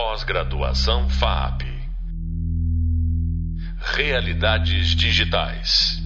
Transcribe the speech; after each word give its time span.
Pós-graduação 0.00 1.08
FAP. 1.08 1.64
Realidades 3.96 4.94
digitais. 4.94 6.00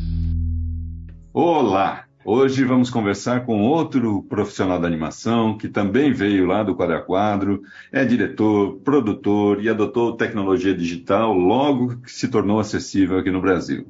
Olá! 1.31 2.07
Hoje 2.25 2.65
vamos 2.65 2.89
conversar 2.89 3.45
com 3.45 3.61
outro 3.61 4.23
profissional 4.23 4.81
da 4.81 4.87
animação 4.87 5.59
que 5.59 5.69
também 5.69 6.11
veio 6.11 6.47
lá 6.47 6.63
do 6.63 6.75
Quadra 6.75 7.03
Quadro, 7.03 7.61
é 7.93 8.03
diretor, 8.03 8.79
produtor 8.79 9.63
e 9.63 9.69
adotou 9.69 10.17
tecnologia 10.17 10.75
digital 10.75 11.35
logo 11.35 12.01
que 12.01 12.11
se 12.11 12.29
tornou 12.29 12.59
acessível 12.61 13.19
aqui 13.19 13.31
no 13.31 13.43
Brasil. 13.43 13.87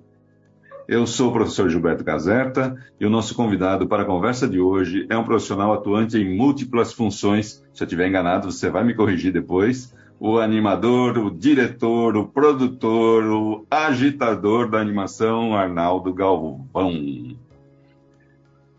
Eu 0.93 1.06
sou 1.06 1.30
o 1.30 1.32
professor 1.32 1.70
Gilberto 1.70 2.04
Caserta 2.04 2.77
e 3.00 3.06
o 3.06 3.09
nosso 3.09 3.34
convidado 3.34 3.86
para 3.86 4.02
a 4.02 4.04
conversa 4.04 4.46
de 4.46 4.61
hoje 4.61 5.06
é 5.09 5.16
um 5.16 5.24
profissional 5.24 5.72
atuante 5.72 6.18
em 6.18 6.36
múltiplas 6.36 6.92
funções. 6.92 7.64
Se 7.72 7.82
eu 7.82 7.86
estiver 7.86 8.06
enganado, 8.06 8.52
você 8.52 8.68
vai 8.68 8.84
me 8.84 8.92
corrigir 8.92 9.32
depois. 9.32 9.95
O 10.20 10.36
animador, 10.36 11.16
o 11.16 11.30
diretor, 11.30 12.14
o 12.14 12.28
produtor, 12.28 13.24
o 13.24 13.66
agitador 13.70 14.69
da 14.69 14.80
animação, 14.80 15.56
Arnaldo 15.56 16.12
Galvão. 16.12 16.69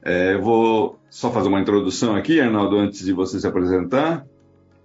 É, 0.03 0.35
eu 0.35 0.41
vou 0.43 0.99
só 1.09 1.31
fazer 1.31 1.47
uma 1.47 1.61
introdução 1.61 2.15
aqui, 2.15 2.39
Arnaldo, 2.39 2.77
antes 2.77 3.03
de 3.03 3.11
você 3.11 3.39
se 3.39 3.47
apresentar 3.47 4.23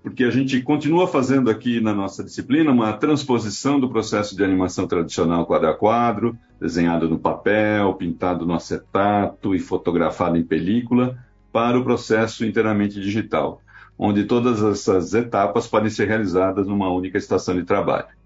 porque 0.03 0.25
a 0.25 0.31
gente 0.31 0.61
continua 0.63 1.07
fazendo 1.07 1.51
aqui 1.51 1.81
na 1.81 1.93
nossa 1.93 2.23
disciplina 2.23 2.71
uma 2.71 2.93
transposição 2.93 3.81
do 3.81 3.89
processo 3.89 4.37
de 4.37 4.45
animação 4.45 4.87
tradicional 4.87 5.45
quadro 5.45 5.69
a 5.69 5.75
quadro, 5.75 6.39
desenhado 6.61 7.09
no 7.09 7.19
papel, 7.19 7.95
pintado 7.95 8.47
no 8.47 8.55
acetato 8.55 9.55
e 9.55 9.59
fotografado 9.59 10.37
em 10.37 10.45
película, 10.45 11.19
para 11.53 11.79
o 11.79 11.85
processo 11.85 12.45
inteiramente 12.45 13.01
digital, 13.01 13.61
onde 13.99 14.25
todas 14.25 14.63
essas 14.63 15.15
etapas 15.15 15.67
podem 15.67 15.91
ser 15.91 16.07
realizadas 16.07 16.67
numa 16.67 16.91
única 16.91 17.19
estação 17.19 17.55
de 17.55 17.65
trabalho. 17.65 18.19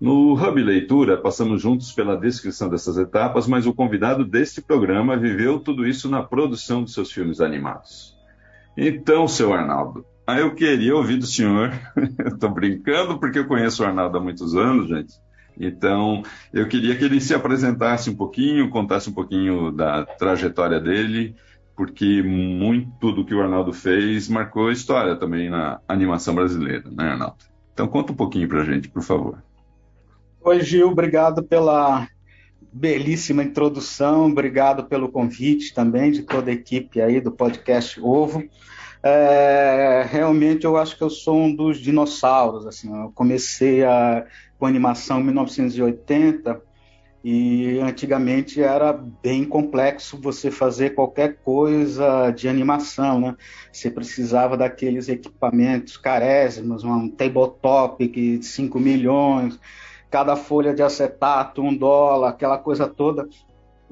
No 0.00 0.34
Hub 0.34 0.62
Leitura, 0.62 1.16
passamos 1.16 1.60
juntos 1.60 1.90
pela 1.90 2.16
descrição 2.16 2.68
dessas 2.68 2.96
etapas, 2.96 3.48
mas 3.48 3.66
o 3.66 3.74
convidado 3.74 4.24
deste 4.24 4.62
programa 4.62 5.16
viveu 5.16 5.58
tudo 5.58 5.84
isso 5.84 6.08
na 6.08 6.22
produção 6.22 6.84
de 6.84 6.92
seus 6.92 7.10
filmes 7.10 7.40
animados. 7.40 8.16
Então, 8.76 9.26
seu 9.26 9.52
Arnaldo, 9.52 10.06
Aí 10.28 10.42
eu 10.42 10.54
queria 10.54 10.94
ouvir 10.94 11.16
do 11.16 11.26
senhor, 11.26 11.72
estou 12.26 12.50
brincando 12.50 13.18
porque 13.18 13.38
eu 13.38 13.46
conheço 13.46 13.82
o 13.82 13.86
Arnaldo 13.86 14.18
há 14.18 14.20
muitos 14.20 14.54
anos, 14.54 14.86
gente. 14.86 15.14
Então, 15.58 16.22
eu 16.52 16.68
queria 16.68 16.94
que 16.94 17.02
ele 17.02 17.18
se 17.18 17.32
apresentasse 17.32 18.10
um 18.10 18.14
pouquinho, 18.14 18.68
contasse 18.68 19.08
um 19.08 19.14
pouquinho 19.14 19.72
da 19.72 20.04
trajetória 20.04 20.78
dele, 20.78 21.34
porque 21.74 22.22
muito 22.22 23.10
do 23.10 23.24
que 23.24 23.34
o 23.34 23.40
Arnaldo 23.40 23.72
fez 23.72 24.28
marcou 24.28 24.70
história 24.70 25.16
também 25.16 25.48
na 25.48 25.80
animação 25.88 26.34
brasileira, 26.34 26.84
né, 26.90 27.12
Arnaldo? 27.12 27.38
Então, 27.72 27.88
conta 27.88 28.12
um 28.12 28.16
pouquinho 28.16 28.46
para 28.46 28.60
a 28.60 28.64
gente, 28.66 28.86
por 28.86 29.02
favor. 29.02 29.42
Oi, 30.42 30.60
Gil, 30.60 30.90
obrigado 30.90 31.42
pela 31.42 32.06
belíssima 32.70 33.42
introdução, 33.42 34.26
obrigado 34.26 34.84
pelo 34.84 35.08
convite 35.08 35.72
também 35.72 36.10
de 36.10 36.20
toda 36.20 36.50
a 36.50 36.54
equipe 36.54 37.00
aí 37.00 37.18
do 37.18 37.32
podcast 37.32 37.98
Ovo. 37.98 38.44
É, 39.02 40.06
realmente 40.10 40.64
eu 40.64 40.76
acho 40.76 40.96
que 40.96 41.02
eu 41.02 41.10
sou 41.10 41.36
um 41.36 41.54
dos 41.54 41.78
dinossauros. 41.78 42.66
Assim, 42.66 42.92
eu 42.92 43.12
comecei 43.14 43.84
a, 43.84 44.26
com 44.58 44.66
animação 44.66 45.20
em 45.20 45.24
1980 45.24 46.68
e 47.22 47.78
antigamente 47.80 48.62
era 48.62 48.92
bem 48.92 49.44
complexo 49.44 50.20
você 50.20 50.50
fazer 50.50 50.94
qualquer 50.94 51.38
coisa 51.42 52.30
de 52.30 52.48
animação, 52.48 53.20
né? 53.20 53.36
Você 53.72 53.90
precisava 53.90 54.56
daqueles 54.56 55.08
equipamentos 55.08 55.96
carésimos, 55.96 56.84
um 56.84 57.08
tabletop 57.08 58.06
de 58.06 58.42
5 58.42 58.78
milhões, 58.78 59.58
cada 60.10 60.36
folha 60.36 60.72
de 60.72 60.82
acetato, 60.82 61.60
um 61.60 61.76
dólar, 61.76 62.30
aquela 62.30 62.56
coisa 62.56 62.86
toda. 62.86 63.28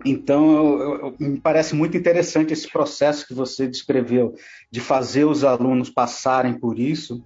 Então, 0.05 0.79
eu, 0.79 0.95
eu, 0.99 1.15
me 1.19 1.41
parece 1.41 1.75
muito 1.75 1.97
interessante 1.97 2.53
esse 2.53 2.71
processo 2.71 3.27
que 3.27 3.35
você 3.35 3.67
descreveu, 3.67 4.35
de 4.71 4.81
fazer 4.81 5.25
os 5.25 5.43
alunos 5.43 5.91
passarem 5.91 6.55
por 6.55 6.79
isso. 6.79 7.25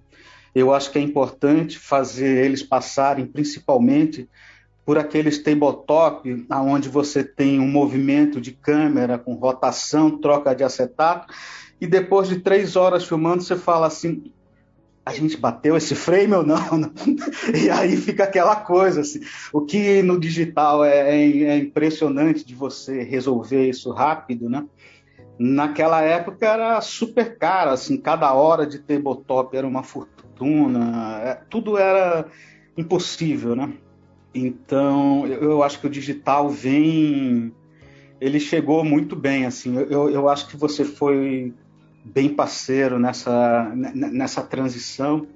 Eu 0.53 0.73
acho 0.73 0.91
que 0.91 0.97
é 0.97 1.01
importante 1.01 1.77
fazer 1.77 2.45
eles 2.45 2.63
passarem, 2.63 3.25
principalmente, 3.25 4.29
por 4.85 4.97
aqueles 4.97 5.41
tabletop, 5.41 6.45
onde 6.49 6.89
você 6.89 7.23
tem 7.23 7.59
um 7.59 7.67
movimento 7.67 8.41
de 8.41 8.51
câmera 8.51 9.17
com 9.17 9.35
rotação, 9.35 10.19
troca 10.19 10.55
de 10.55 10.63
acetato, 10.63 11.33
e 11.79 11.87
depois 11.87 12.27
de 12.27 12.39
três 12.39 12.75
horas 12.75 13.05
filmando, 13.05 13.43
você 13.43 13.55
fala 13.55 13.87
assim: 13.87 14.31
a 15.05 15.13
gente 15.13 15.35
bateu 15.37 15.75
esse 15.75 15.95
frame 15.95 16.33
ou 16.33 16.43
não? 16.43 16.57
e 17.53 17.69
aí 17.69 17.97
fica 17.97 18.23
aquela 18.23 18.55
coisa, 18.55 19.01
assim. 19.01 19.21
O 19.51 19.61
que 19.61 20.01
no 20.03 20.19
digital 20.19 20.83
é, 20.85 21.15
é, 21.15 21.43
é, 21.43 21.57
impressionante 21.57 22.45
de 22.45 22.53
você 22.53 23.01
resolver 23.03 23.67
isso 23.67 23.91
rápido, 23.91 24.49
né? 24.49 24.65
Naquela 25.39 26.01
época 26.01 26.45
era 26.45 26.79
super 26.81 27.37
caro, 27.37 27.71
assim, 27.71 27.97
cada 27.97 28.31
hora 28.33 28.65
de 28.65 28.77
tabletop 28.77 29.57
era 29.57 29.67
uma 29.67 29.81
fortuna, 29.81 31.19
é, 31.23 31.33
tudo 31.49 31.77
era 31.77 32.27
impossível, 32.77 33.55
né? 33.55 33.73
Então, 34.33 35.25
eu, 35.27 35.61
acho 35.63 35.79
que 35.79 35.87
o 35.87 35.89
digital 35.89 36.49
vem, 36.49 37.51
ele 38.19 38.39
chegou 38.39 38.83
muito 38.83 39.15
bem, 39.15 39.45
assim. 39.45 39.75
Eu, 39.75 40.09
eu 40.09 40.29
acho 40.29 40.47
que 40.47 40.55
você 40.55 40.85
foi 40.85 41.53
bem 42.03 42.29
parceiro 42.29 42.99
nessa, 42.99 43.71
nessa 43.75 44.41
transição. 44.41 45.27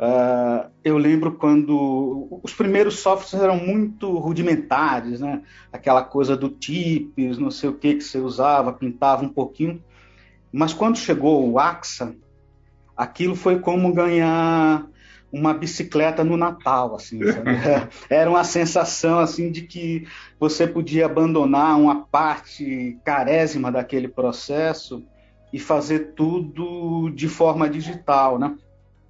Uh, 0.00 0.70
eu 0.82 0.96
lembro 0.96 1.32
quando 1.32 2.40
os 2.42 2.54
primeiros 2.54 3.00
softwares 3.00 3.44
eram 3.44 3.56
muito 3.56 4.16
rudimentares, 4.18 5.20
né? 5.20 5.42
Aquela 5.70 6.02
coisa 6.02 6.34
do 6.36 6.48
TIPS, 6.48 7.36
não 7.36 7.50
sei 7.50 7.68
o 7.68 7.74
que 7.74 7.96
que 7.96 8.04
você 8.04 8.18
usava, 8.18 8.72
pintava 8.72 9.24
um 9.24 9.28
pouquinho. 9.28 9.82
Mas 10.50 10.72
quando 10.72 10.96
chegou 10.96 11.46
o 11.50 11.58
AXA, 11.58 12.14
aquilo 12.96 13.36
foi 13.36 13.60
como 13.60 13.92
ganhar 13.92 14.86
uma 15.30 15.54
bicicleta 15.54 16.24
no 16.24 16.36
Natal, 16.36 16.94
assim. 16.94 17.20
Era 18.08 18.30
uma 18.30 18.42
sensação 18.42 19.18
assim 19.18 19.50
de 19.50 19.62
que 19.62 20.06
você 20.38 20.66
podia 20.66 21.04
abandonar 21.04 21.78
uma 21.78 22.06
parte 22.06 22.98
carésima 23.04 23.70
daquele 23.70 24.08
processo 24.08 25.04
e 25.52 25.58
fazer 25.58 26.12
tudo 26.14 27.10
de 27.10 27.28
forma 27.28 27.68
digital, 27.68 28.38
né? 28.38 28.56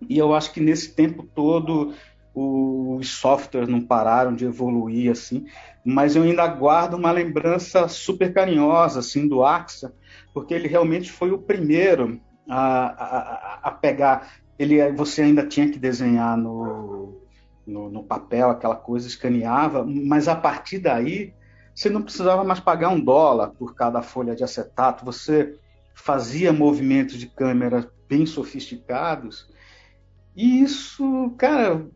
E 0.09 0.17
eu 0.17 0.35
acho 0.35 0.53
que 0.53 0.61
nesse 0.61 0.95
tempo 0.95 1.23
todo 1.23 1.93
os 2.35 3.11
softwares 3.11 3.69
não 3.69 3.81
pararam 3.81 4.35
de 4.35 4.45
evoluir 4.45 5.11
assim, 5.11 5.47
mas 5.85 6.15
eu 6.15 6.23
ainda 6.23 6.47
guardo 6.47 6.95
uma 6.95 7.11
lembrança 7.11 7.89
super 7.89 8.33
carinhosa 8.33 9.01
assim 9.01 9.27
do 9.27 9.45
AXA, 9.45 9.93
porque 10.33 10.55
ele 10.55 10.69
realmente 10.69 11.11
foi 11.11 11.31
o 11.33 11.39
primeiro 11.39 12.21
a, 12.49 12.87
a, 12.87 13.61
a 13.65 13.71
pegar. 13.73 14.31
Ele, 14.59 14.93
você 14.93 15.23
ainda 15.23 15.47
tinha 15.47 15.69
que 15.71 15.79
desenhar 15.79 16.37
no, 16.37 17.21
no, 17.67 17.91
no 17.91 18.03
papel 18.03 18.51
aquela 18.51 18.77
coisa, 18.77 19.07
escaneava, 19.07 19.85
mas 19.85 20.29
a 20.29 20.37
partir 20.37 20.79
daí 20.79 21.35
você 21.75 21.89
não 21.89 22.03
precisava 22.03 22.45
mais 22.45 22.61
pagar 22.61 22.91
um 22.91 23.01
dólar 23.01 23.49
por 23.51 23.75
cada 23.75 24.03
folha 24.03 24.35
de 24.35 24.45
acetato, 24.45 25.05
você 25.05 25.59
fazia 26.01 26.53
movimentos 26.53 27.19
de 27.19 27.27
câmera 27.27 27.91
bem 28.09 28.27
sofisticados. 28.27 29.49
E 30.35 30.63
isso, 30.63 31.35
cara, 31.37 31.87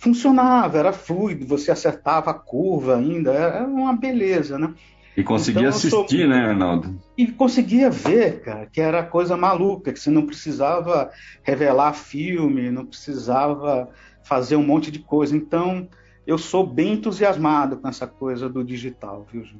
funcionava, 0.00 0.78
era 0.78 0.92
fluido, 0.92 1.46
você 1.46 1.70
acertava 1.70 2.30
a 2.30 2.34
curva 2.34 2.96
ainda, 2.96 3.32
era 3.32 3.64
uma 3.64 3.94
beleza, 3.94 4.58
né? 4.58 4.74
E 5.16 5.22
conseguia 5.22 5.62
então, 5.62 5.70
assistir, 5.70 6.20
sou... 6.20 6.28
né, 6.28 6.38
Arnaldo? 6.38 6.98
E 7.16 7.26
conseguia 7.26 7.90
ver, 7.90 8.40
cara, 8.40 8.66
que 8.66 8.80
era 8.80 9.04
coisa 9.04 9.36
maluca, 9.36 9.92
que 9.92 10.00
você 10.00 10.10
não 10.10 10.24
precisava 10.24 11.10
revelar 11.42 11.92
filme, 11.92 12.70
não 12.70 12.86
precisava 12.86 13.90
fazer 14.22 14.56
um 14.56 14.64
monte 14.64 14.90
de 14.90 15.00
coisa. 15.00 15.36
Então, 15.36 15.88
eu 16.26 16.38
sou 16.38 16.66
bem 16.66 16.94
entusiasmado 16.94 17.76
com 17.76 17.88
essa 17.88 18.06
coisa 18.06 18.48
do 18.48 18.64
digital, 18.64 19.26
viu, 19.30 19.44
Ju? 19.44 19.58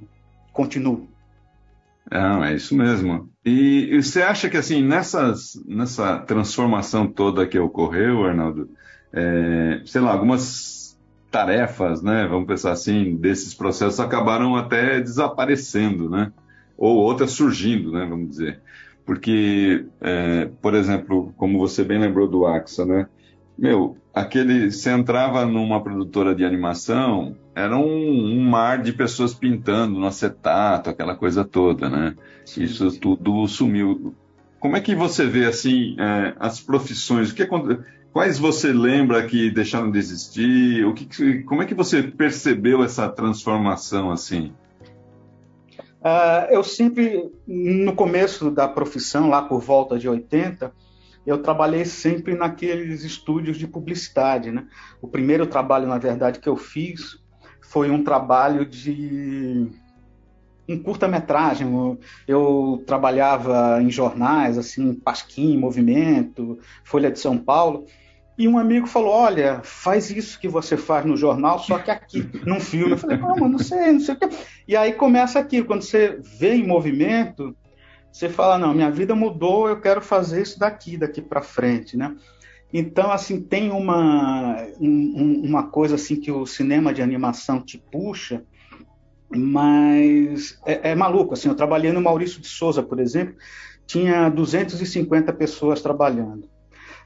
Continuo. 0.52 1.08
Não, 2.10 2.44
é 2.44 2.54
isso 2.54 2.76
mesmo. 2.76 3.30
E, 3.44 3.88
e, 3.92 4.02
você 4.02 4.20
acha 4.22 4.50
que 4.50 4.56
assim 4.56 4.82
nessas, 4.82 5.54
nessa 5.64 6.18
transformação 6.18 7.06
toda 7.06 7.46
que 7.46 7.58
ocorreu, 7.58 8.24
Arnaldo, 8.24 8.68
é, 9.12 9.80
sei 9.86 10.00
lá, 10.00 10.12
algumas 10.12 10.98
tarefas, 11.30 12.02
né, 12.02 12.26
vamos 12.26 12.48
pensar 12.48 12.72
assim, 12.72 13.16
desses 13.16 13.54
processos 13.54 14.00
acabaram 14.00 14.56
até 14.56 15.00
desaparecendo, 15.00 16.10
né? 16.10 16.32
Ou 16.76 16.96
outras 16.96 17.30
surgindo, 17.30 17.92
né, 17.92 18.04
vamos 18.04 18.30
dizer. 18.30 18.60
Porque, 19.06 19.86
é, 20.00 20.46
por 20.60 20.74
exemplo, 20.74 21.32
como 21.36 21.58
você 21.58 21.84
bem 21.84 22.00
lembrou 22.00 22.28
do 22.28 22.46
AXA, 22.46 22.84
né? 22.84 23.06
Meu, 23.56 23.96
aquele, 24.14 24.70
você 24.70 24.90
entrava 24.90 25.44
numa 25.46 25.82
produtora 25.82 26.34
de 26.34 26.44
animação, 26.44 27.36
era 27.54 27.76
um, 27.76 28.38
um, 28.38 28.40
mar 28.40 28.82
de 28.82 28.92
pessoas 28.92 29.34
pintando 29.34 29.98
no 29.98 30.06
acetato, 30.06 30.90
aquela 30.90 31.14
coisa 31.14 31.44
toda, 31.44 31.88
né? 31.88 32.14
Sim, 32.44 32.64
Isso 32.64 32.98
tudo 32.98 33.46
sumiu. 33.46 34.14
Como 34.58 34.76
é 34.76 34.80
que 34.80 34.94
você 34.94 35.26
vê, 35.26 35.46
assim, 35.46 35.96
é, 35.98 36.34
as 36.38 36.60
profissões? 36.60 37.30
O 37.30 37.34
que, 37.34 37.48
quais 38.12 38.38
você 38.38 38.72
lembra 38.72 39.26
que 39.26 39.50
deixaram 39.50 39.90
de 39.90 39.98
existir? 39.98 40.84
O 40.84 40.94
que, 40.94 41.42
como 41.44 41.62
é 41.62 41.66
que 41.66 41.74
você 41.74 42.02
percebeu 42.02 42.82
essa 42.82 43.08
transformação 43.08 44.10
assim? 44.10 44.52
Uh, 46.00 46.48
eu 46.50 46.64
sempre, 46.64 47.30
no 47.46 47.94
começo 47.94 48.50
da 48.50 48.66
profissão, 48.66 49.28
lá 49.28 49.42
por 49.42 49.60
volta 49.60 49.98
de 49.98 50.08
80, 50.08 50.72
eu 51.26 51.38
trabalhei 51.38 51.84
sempre 51.84 52.34
naqueles 52.34 53.04
estúdios 53.04 53.58
de 53.58 53.66
publicidade. 53.66 54.50
Né? 54.50 54.66
O 55.00 55.08
primeiro 55.08 55.46
trabalho, 55.46 55.86
na 55.86 55.98
verdade, 55.98 56.40
que 56.40 56.48
eu 56.48 56.56
fiz 56.56 57.18
foi 57.60 57.90
um 57.90 58.02
trabalho 58.02 58.64
de 58.64 59.68
um 60.68 60.78
curta-metragem. 60.78 61.68
Eu, 62.26 62.82
trabalhava 62.86 63.80
em 63.82 63.90
jornais, 63.90 64.58
assim, 64.58 64.94
Pasquim, 64.94 65.56
Movimento, 65.56 66.58
Folha 66.84 67.10
de 67.10 67.18
São 67.18 67.36
Paulo, 67.38 67.86
e 68.40 68.48
um 68.48 68.56
amigo 68.56 68.86
falou: 68.86 69.10
Olha, 69.10 69.60
faz 69.62 70.10
isso 70.10 70.40
que 70.40 70.48
você 70.48 70.76
faz 70.76 71.04
no 71.04 71.16
jornal, 71.16 71.58
só 71.58 71.78
que 71.78 71.90
aqui, 71.90 72.26
num 72.46 72.58
filme. 72.58 72.92
Eu 72.92 72.98
falei: 72.98 73.18
Como? 73.18 73.46
Não 73.46 73.58
sei, 73.58 73.92
não 73.92 74.00
sei 74.00 74.14
o 74.14 74.18
quê. 74.18 74.28
E 74.66 74.74
aí 74.74 74.94
começa 74.94 75.38
aquilo, 75.38 75.66
quando 75.66 75.82
você 75.82 76.18
vê 76.38 76.54
em 76.54 76.66
movimento, 76.66 77.54
você 78.12 78.28
fala: 78.28 78.58
Não, 78.58 78.74
minha 78.74 78.90
vida 78.90 79.14
mudou, 79.14 79.68
eu 79.68 79.80
quero 79.80 80.00
fazer 80.00 80.42
isso 80.42 80.58
daqui, 80.58 80.96
daqui 80.96 81.20
para 81.20 81.42
frente, 81.42 81.96
né? 81.96 82.16
Então, 82.72 83.10
assim, 83.10 83.40
tem 83.40 83.70
uma, 83.72 84.56
um, 84.80 85.42
uma 85.44 85.68
coisa 85.68 85.96
assim 85.96 86.16
que 86.16 86.30
o 86.30 86.46
cinema 86.46 86.94
de 86.94 87.02
animação 87.02 87.60
te 87.60 87.78
puxa, 87.90 88.44
mas 89.28 90.60
é, 90.64 90.90
é, 90.90 90.94
maluco. 90.94 91.34
Assim, 91.34 91.48
eu 91.48 91.56
trabalhei 91.56 91.90
no 91.90 92.00
Maurício 92.00 92.40
de 92.40 92.46
Souza, 92.46 92.82
por 92.82 93.00
exemplo, 93.00 93.34
tinha 93.86 94.28
250 94.28 95.32
pessoas 95.32 95.82
trabalhando 95.82 96.48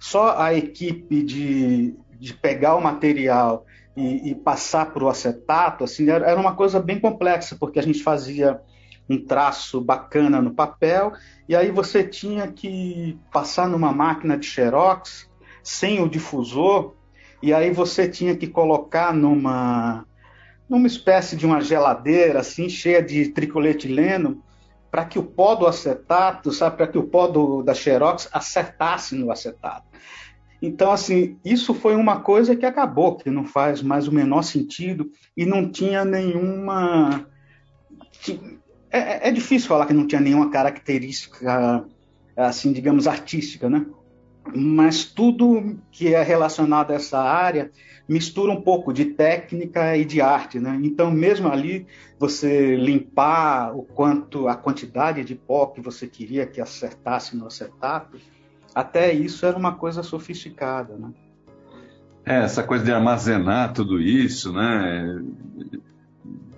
só 0.04 0.38
a 0.38 0.52
equipe 0.52 1.22
de, 1.22 1.94
de 2.18 2.34
pegar 2.34 2.76
o 2.76 2.80
material 2.80 3.64
e, 3.96 4.30
e 4.30 4.34
passar 4.34 4.92
para 4.92 5.02
o 5.02 5.08
acetato, 5.08 5.82
assim, 5.82 6.08
era, 6.10 6.26
era 6.28 6.38
uma 6.38 6.54
coisa 6.54 6.78
bem 6.78 7.00
complexa, 7.00 7.56
porque 7.58 7.78
a 7.78 7.82
gente 7.82 8.02
fazia 8.02 8.60
um 9.08 9.22
traço 9.22 9.80
bacana 9.80 10.40
no 10.40 10.54
papel, 10.54 11.12
e 11.48 11.54
aí 11.54 11.70
você 11.70 12.02
tinha 12.02 12.48
que 12.48 13.18
passar 13.32 13.68
numa 13.68 13.92
máquina 13.92 14.36
de 14.36 14.46
xerox 14.46 15.30
sem 15.62 16.02
o 16.02 16.08
difusor, 16.08 16.94
e 17.42 17.52
aí 17.52 17.70
você 17.70 18.08
tinha 18.08 18.36
que 18.36 18.46
colocar 18.46 19.12
numa 19.12 20.04
numa 20.66 20.86
espécie 20.86 21.36
de 21.36 21.44
uma 21.44 21.60
geladeira 21.60 22.40
assim 22.40 22.70
cheia 22.70 23.02
de 23.02 23.28
tricoletileno 23.28 24.42
para 24.90 25.04
que 25.04 25.18
o 25.18 25.24
pó 25.24 25.56
do 25.56 25.66
acetato, 25.66 26.52
sabe, 26.52 26.76
para 26.76 26.86
que 26.86 26.96
o 26.96 27.02
pó 27.02 27.26
do, 27.26 27.62
da 27.62 27.74
xerox 27.74 28.28
acertasse 28.32 29.16
no 29.16 29.32
acetato. 29.32 29.86
Então, 30.62 30.92
assim, 30.92 31.36
isso 31.44 31.74
foi 31.74 31.96
uma 31.96 32.20
coisa 32.20 32.54
que 32.54 32.64
acabou, 32.64 33.16
que 33.16 33.28
não 33.28 33.44
faz 33.44 33.82
mais 33.82 34.06
o 34.06 34.14
menor 34.14 34.42
sentido 34.42 35.10
e 35.36 35.44
não 35.44 35.68
tinha 35.68 36.04
nenhuma. 36.04 37.26
É, 38.94 39.28
é 39.28 39.32
difícil 39.32 39.66
falar 39.68 39.86
que 39.86 39.92
não 39.92 40.06
tinha 40.06 40.20
nenhuma 40.20 40.50
característica, 40.50 41.84
assim, 42.36 42.72
digamos, 42.72 43.08
artística, 43.08 43.68
né? 43.68 43.84
Mas 44.54 45.04
tudo 45.04 45.80
que 45.90 46.14
é 46.14 46.22
relacionado 46.22 46.92
a 46.92 46.94
essa 46.94 47.18
área 47.18 47.72
mistura 48.08 48.52
um 48.52 48.60
pouco 48.60 48.92
de 48.92 49.06
técnica 49.06 49.96
e 49.96 50.04
de 50.04 50.20
arte, 50.20 50.60
né? 50.60 50.78
Então, 50.80 51.10
mesmo 51.10 51.48
ali, 51.48 51.88
você 52.20 52.76
limpar 52.76 53.74
o 53.76 53.82
quanto, 53.82 54.46
a 54.46 54.54
quantidade 54.54 55.24
de 55.24 55.34
pó 55.34 55.66
que 55.66 55.80
você 55.80 56.06
queria 56.06 56.46
que 56.46 56.60
acertasse 56.60 57.36
no 57.36 57.48
acetato, 57.48 58.16
até 58.72 59.12
isso 59.12 59.44
era 59.44 59.56
uma 59.56 59.74
coisa 59.74 60.04
sofisticada, 60.04 60.96
né? 60.96 61.10
É, 62.24 62.44
essa 62.44 62.62
coisa 62.62 62.84
de 62.84 62.92
armazenar 62.92 63.72
tudo 63.72 64.00
isso, 64.00 64.52
né? 64.52 65.20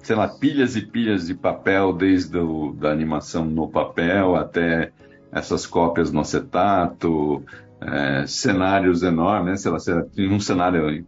Sei 0.06 0.14
lá, 0.14 0.28
pilhas 0.28 0.76
e 0.76 0.82
pilhas 0.82 1.26
de 1.26 1.34
papel, 1.34 1.92
desde 1.92 2.38
o, 2.38 2.72
da 2.74 2.92
animação 2.92 3.44
no 3.44 3.68
papel 3.68 4.36
até 4.36 4.92
essas 5.32 5.66
cópias 5.66 6.12
no 6.12 6.20
acetato, 6.20 7.44
é, 7.80 8.24
cenários 8.24 9.02
enormes, 9.02 9.50
né? 9.50 9.56
Sei 9.56 9.68
lá, 9.68 10.04
tem 10.14 10.32
um 10.32 10.38
cenário 10.38 11.04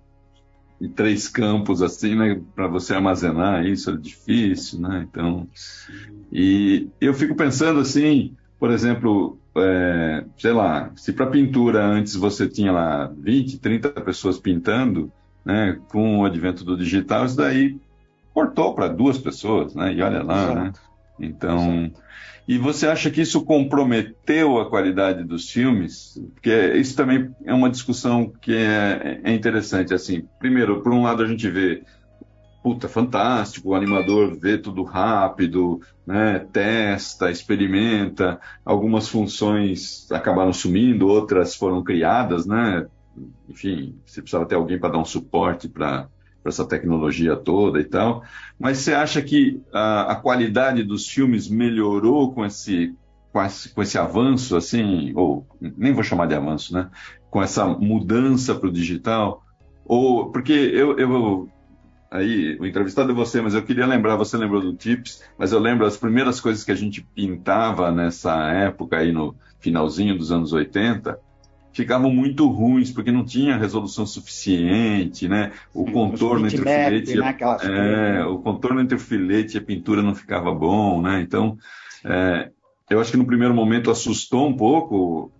em 0.80 0.88
três 0.88 1.28
campos 1.28 1.80
assim, 1.80 2.16
né? 2.16 2.42
Para 2.56 2.66
você 2.66 2.92
armazenar 2.92 3.64
isso 3.64 3.92
é 3.92 3.96
difícil, 3.96 4.80
né? 4.80 5.06
Então, 5.08 5.46
e 6.32 6.88
eu 7.00 7.14
fico 7.14 7.36
pensando 7.36 7.78
assim, 7.78 8.34
por 8.58 8.72
exemplo, 8.72 9.38
é, 9.56 10.24
sei 10.36 10.52
lá, 10.52 10.90
se 10.96 11.12
para 11.12 11.28
pintura 11.28 11.86
antes 11.86 12.16
você 12.16 12.48
tinha 12.48 12.72
lá 12.72 13.12
20, 13.16 13.60
30 13.60 13.90
pessoas 14.00 14.40
pintando, 14.40 15.12
né? 15.44 15.78
Com 15.88 16.18
o 16.18 16.24
advento 16.24 16.64
do 16.64 16.76
digital, 16.76 17.26
isso 17.26 17.36
daí 17.36 17.78
cortou 18.38 18.72
para 18.72 18.86
duas 18.86 19.18
pessoas, 19.18 19.74
né? 19.74 19.92
E 19.92 20.00
olha 20.00 20.22
lá, 20.22 20.36
né? 20.36 20.52
Exato. 20.52 20.60
né? 20.60 20.72
Então, 21.18 21.74
Exato. 21.74 22.08
E 22.46 22.56
você 22.56 22.86
acha 22.86 23.10
que 23.10 23.20
isso 23.20 23.44
comprometeu 23.44 24.58
a 24.58 24.70
qualidade 24.70 25.22
dos 25.22 25.50
filmes? 25.50 26.18
Porque 26.32 26.50
isso 26.76 26.96
também 26.96 27.34
é 27.44 27.52
uma 27.52 27.68
discussão 27.68 28.32
que 28.40 28.54
é, 28.54 29.20
é 29.22 29.34
interessante. 29.34 29.92
Assim, 29.92 30.26
primeiro, 30.38 30.80
por 30.80 30.92
um 30.92 31.02
lado 31.02 31.22
a 31.22 31.26
gente 31.26 31.46
vê, 31.50 31.82
puta, 32.62 32.88
fantástico, 32.88 33.70
o 33.70 33.74
animador 33.74 34.34
vê 34.40 34.56
tudo 34.56 34.82
rápido, 34.82 35.82
né, 36.06 36.38
testa, 36.50 37.30
experimenta. 37.30 38.40
Algumas 38.64 39.08
funções 39.08 40.10
acabaram 40.10 40.52
sumindo, 40.52 41.06
outras 41.06 41.54
foram 41.54 41.82
criadas, 41.82 42.46
né? 42.46 42.86
Enfim, 43.46 43.96
você 44.06 44.22
precisava 44.22 44.46
ter 44.46 44.54
alguém 44.54 44.78
para 44.78 44.92
dar 44.92 44.98
um 44.98 45.04
suporte 45.04 45.68
para 45.68 46.08
para 46.48 46.50
essa 46.50 46.66
tecnologia 46.66 47.36
toda 47.36 47.78
e 47.78 47.84
tal. 47.84 48.22
Mas 48.58 48.78
você 48.78 48.94
acha 48.94 49.20
que 49.20 49.60
a, 49.72 50.12
a 50.12 50.16
qualidade 50.16 50.82
dos 50.82 51.06
filmes 51.06 51.48
melhorou 51.48 52.32
com 52.32 52.44
esse, 52.44 52.94
com 53.32 53.42
esse, 53.42 53.68
com 53.68 53.82
esse 53.82 53.98
avanço, 53.98 54.56
assim, 54.56 55.12
ou 55.14 55.46
nem 55.60 55.92
vou 55.92 56.02
chamar 56.02 56.26
de 56.26 56.34
avanço, 56.34 56.72
né? 56.72 56.90
Com 57.30 57.42
essa 57.42 57.66
mudança 57.66 58.54
para 58.54 58.68
o 58.68 58.72
digital? 58.72 59.42
Ou 59.84 60.30
porque 60.30 60.52
eu, 60.52 60.98
eu 60.98 61.48
aí 62.10 62.56
o 62.58 62.66
entrevistado 62.66 63.12
é 63.12 63.14
você, 63.14 63.40
mas 63.42 63.54
eu 63.54 63.62
queria 63.62 63.86
lembrar, 63.86 64.16
você 64.16 64.36
lembrou 64.36 64.62
do 64.62 64.74
Tips, 64.74 65.22
mas 65.36 65.52
eu 65.52 65.58
lembro 65.58 65.86
as 65.86 65.96
primeiras 65.96 66.40
coisas 66.40 66.64
que 66.64 66.72
a 66.72 66.76
gente 66.76 67.02
pintava 67.14 67.92
nessa 67.92 68.34
época 68.50 68.96
aí 68.96 69.12
no 69.12 69.36
finalzinho 69.60 70.16
dos 70.16 70.32
anos 70.32 70.52
80, 70.52 71.18
ficavam 71.72 72.10
muito 72.10 72.48
ruins, 72.48 72.90
porque 72.90 73.12
não 73.12 73.24
tinha 73.24 73.56
resolução 73.56 74.06
suficiente, 74.06 75.28
né? 75.28 75.52
O 75.72 75.86
Sim, 75.86 75.92
contorno 75.92 76.46
entre 76.46 76.60
o 76.60 76.64
filete, 76.64 77.16
né? 77.16 77.36
é, 77.62 78.24
o 78.24 78.38
contorno 78.38 78.80
entre 78.80 78.96
o 78.96 79.00
filete 79.00 79.56
e 79.56 79.58
a 79.58 79.62
pintura 79.62 80.02
não 80.02 80.14
ficava 80.14 80.52
bom, 80.54 81.00
né? 81.00 81.20
Então, 81.20 81.56
é, 82.04 82.50
eu 82.90 83.00
acho 83.00 83.10
que 83.10 83.16
no 83.16 83.26
primeiro 83.26 83.54
momento 83.54 83.90
assustou 83.90 84.48
um 84.48 84.56
pouco, 84.56 85.30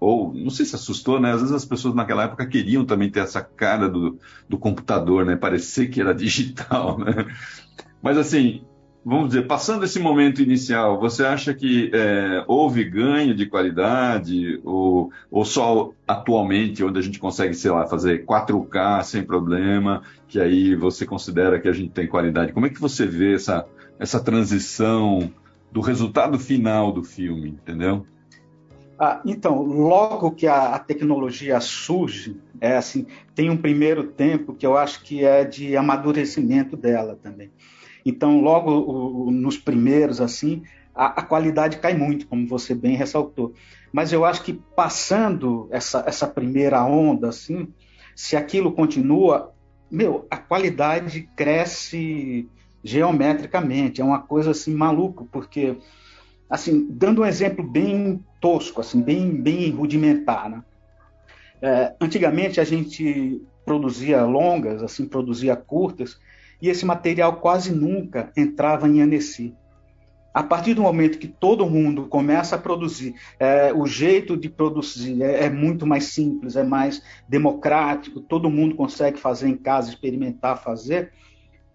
ou 0.00 0.32
não 0.34 0.50
sei 0.50 0.64
se 0.64 0.74
assustou, 0.74 1.20
né? 1.20 1.32
Às 1.32 1.40
vezes 1.40 1.54
as 1.54 1.64
pessoas 1.64 1.94
naquela 1.94 2.24
época 2.24 2.46
queriam 2.46 2.84
também 2.84 3.10
ter 3.10 3.20
essa 3.20 3.42
cara 3.42 3.88
do, 3.88 4.18
do 4.48 4.58
computador, 4.58 5.24
né? 5.24 5.36
Parecer 5.36 5.88
que 5.88 6.00
era 6.00 6.14
digital, 6.14 6.98
né? 6.98 7.26
Mas 8.02 8.16
assim, 8.16 8.64
vamos 9.08 9.28
dizer, 9.28 9.46
passando 9.46 9.86
esse 9.86 9.98
momento 9.98 10.42
inicial, 10.42 11.00
você 11.00 11.24
acha 11.24 11.54
que 11.54 11.90
é, 11.94 12.44
houve 12.46 12.84
ganho 12.84 13.34
de 13.34 13.46
qualidade 13.46 14.60
ou, 14.62 15.10
ou 15.30 15.46
só 15.46 15.92
atualmente, 16.06 16.84
onde 16.84 16.98
a 16.98 17.02
gente 17.02 17.18
consegue, 17.18 17.54
sei 17.54 17.70
lá, 17.70 17.86
fazer 17.86 18.26
4K 18.26 19.02
sem 19.04 19.22
problema, 19.22 20.02
que 20.28 20.38
aí 20.38 20.74
você 20.74 21.06
considera 21.06 21.58
que 21.58 21.68
a 21.68 21.72
gente 21.72 21.90
tem 21.90 22.06
qualidade? 22.06 22.52
Como 22.52 22.66
é 22.66 22.68
que 22.68 22.78
você 22.78 23.06
vê 23.06 23.34
essa, 23.34 23.64
essa 23.98 24.20
transição 24.20 25.32
do 25.72 25.80
resultado 25.80 26.38
final 26.38 26.92
do 26.92 27.02
filme, 27.02 27.48
entendeu? 27.48 28.04
Ah, 28.98 29.22
então, 29.24 29.62
logo 29.62 30.32
que 30.32 30.46
a, 30.46 30.74
a, 30.74 30.78
tecnologia 30.78 31.58
surge, 31.60 32.36
é 32.60 32.76
assim, 32.76 33.06
tem 33.34 33.48
um 33.48 33.56
primeiro 33.56 34.04
tempo 34.04 34.52
que 34.52 34.66
eu 34.66 34.76
acho 34.76 35.02
que 35.02 35.24
é 35.24 35.44
de 35.44 35.76
amadurecimento 35.78 36.76
dela 36.76 37.18
também. 37.22 37.50
Então, 38.08 38.40
logo 38.40 38.70
o, 38.70 39.30
nos 39.30 39.58
primeiros, 39.58 40.18
assim, 40.18 40.62
a, 40.94 41.20
a, 41.20 41.22
qualidade 41.22 41.76
cai 41.76 41.94
muito, 41.94 42.26
como 42.26 42.48
você 42.48 42.74
bem 42.74 42.96
ressaltou. 42.96 43.52
Mas 43.92 44.14
eu 44.14 44.24
acho 44.24 44.42
que 44.42 44.54
passando 44.74 45.68
essa, 45.70 46.02
essa 46.06 46.26
primeira 46.26 46.82
onda, 46.82 47.28
assim, 47.28 47.68
se 48.16 48.34
aquilo 48.34 48.72
continua, 48.72 49.52
meu, 49.90 50.26
a 50.30 50.38
qualidade 50.38 51.28
cresce 51.36 52.48
geometricamente. 52.82 54.00
É 54.00 54.04
uma 54.04 54.20
coisa 54.20 54.52
assim 54.52 54.74
maluca, 54.74 55.26
porque 55.30 55.76
assim, 56.48 56.86
dando 56.90 57.20
um 57.20 57.26
exemplo 57.26 57.62
bem 57.62 58.24
tosco, 58.40 58.80
assim, 58.80 59.02
bem 59.02 59.30
bem 59.30 59.70
rudimentar, 59.70 60.48
né? 60.48 60.64
É, 61.60 61.94
antigamente 62.00 62.58
a 62.58 62.64
gente 62.64 63.42
produzia 63.66 64.24
longas, 64.24 64.82
assim, 64.82 65.06
produzia 65.06 65.54
curtas, 65.54 66.18
e 66.60 66.68
esse 66.68 66.84
material 66.84 67.36
quase 67.36 67.72
nunca 67.72 68.30
entrava 68.36 68.88
em 68.88 69.00
Annecy. 69.00 69.54
A 70.32 70.42
partir 70.42 70.74
do 70.74 70.82
momento 70.82 71.18
que 71.18 71.26
todo 71.26 71.68
mundo 71.68 72.06
começa 72.06 72.54
a 72.54 72.58
produzir, 72.58 73.14
é, 73.40 73.72
o 73.72 73.86
jeito 73.86 74.36
de 74.36 74.48
produzir 74.48 75.22
é, 75.22 75.46
é, 75.46 75.50
muito 75.50 75.86
mais 75.86 76.04
simples, 76.04 76.54
é 76.54 76.62
mais 76.62 77.02
democrático, 77.28 78.20
todo 78.20 78.50
mundo 78.50 78.76
consegue 78.76 79.18
fazer 79.18 79.48
em 79.48 79.56
casa, 79.56 79.88
experimentar, 79.90 80.62
fazer, 80.62 81.12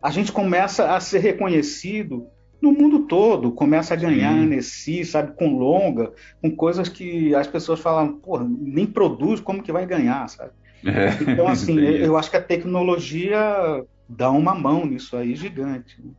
a 0.01 0.11
gente 0.11 0.31
começa 0.31 0.95
a 0.95 0.99
ser 0.99 1.19
reconhecido 1.19 2.27
no 2.61 2.71
mundo 2.71 2.99
todo, 2.99 3.51
começa 3.51 3.93
a 3.93 3.97
ganhar 3.97 4.33
Sim. 4.33 4.45
nesse, 4.45 5.03
sabe, 5.03 5.33
com 5.35 5.57
longa, 5.57 6.13
com 6.41 6.49
coisas 6.49 6.87
que 6.87 7.35
as 7.35 7.47
pessoas 7.47 7.81
falam, 7.81 8.13
porra, 8.13 8.47
nem 8.49 8.85
produz, 8.85 9.41
como 9.41 9.61
que 9.61 9.71
vai 9.71 9.85
ganhar, 9.85 10.25
sabe? 10.29 10.51
É, 10.85 11.09
então, 11.29 11.47
assim, 11.49 11.77
eu 11.77 12.17
acho 12.17 12.31
que 12.31 12.37
a 12.37 12.41
tecnologia 12.41 13.83
dá 14.07 14.29
uma 14.29 14.53
mão 14.53 14.86
nisso 14.86 15.15
aí 15.15 15.36
gigante. 15.36 16.01
Né? 16.03 16.12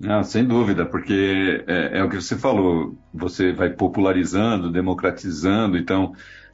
Não, 0.00 0.22
sem 0.22 0.44
dúvida, 0.46 0.86
porque 0.86 1.64
é, 1.66 1.98
é, 1.98 2.04
o 2.04 2.08
que 2.08 2.16
você 2.16 2.36
falou, 2.36 2.96
você 3.12 3.52
vai 3.52 3.70
popularizando, 3.70 4.70
democratizando, 4.70 5.76
então, 5.76 6.12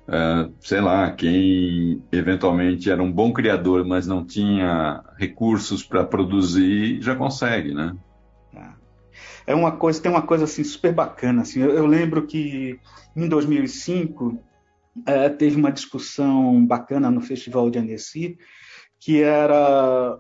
é, 0.09 0.49
sei 0.61 0.81
lá, 0.81 1.11
quem 1.11 2.03
eventualmente 2.11 2.91
era 2.91 3.03
um 3.03 3.13
bom 3.13 3.35
criador, 3.35 3.85
mas 3.85 4.07
não 4.07 4.25
tinha 4.25 5.05
recursos 5.19 5.83
para 5.83 6.05
produzir, 6.05 7.03
já 7.03 7.15
consegue, 7.15 7.75
né? 7.75 7.95
É. 8.55 9.53
é 9.53 9.55
uma 9.55 9.73
coisa, 9.73 10.01
tem 10.01 10.11
uma 10.11 10.23
coisa 10.23 10.45
assim 10.45 10.65
super 10.65 10.95
bacana, 10.95 11.43
assim, 11.43 11.61
eu, 11.61 11.71
eu 11.71 11.87
lembro 11.87 12.27
que 12.27 12.81
em 13.15 13.29
2005 13.29 14.39
é, 15.05 15.29
teve 15.29 15.57
uma 15.57 15.71
discussão 15.71 16.65
bacana 16.65 17.11
no 17.11 17.21
Festival 17.21 17.69
de 17.69 17.79
Annecy, 17.79 18.39
que 18.99 19.23
era 19.23 20.19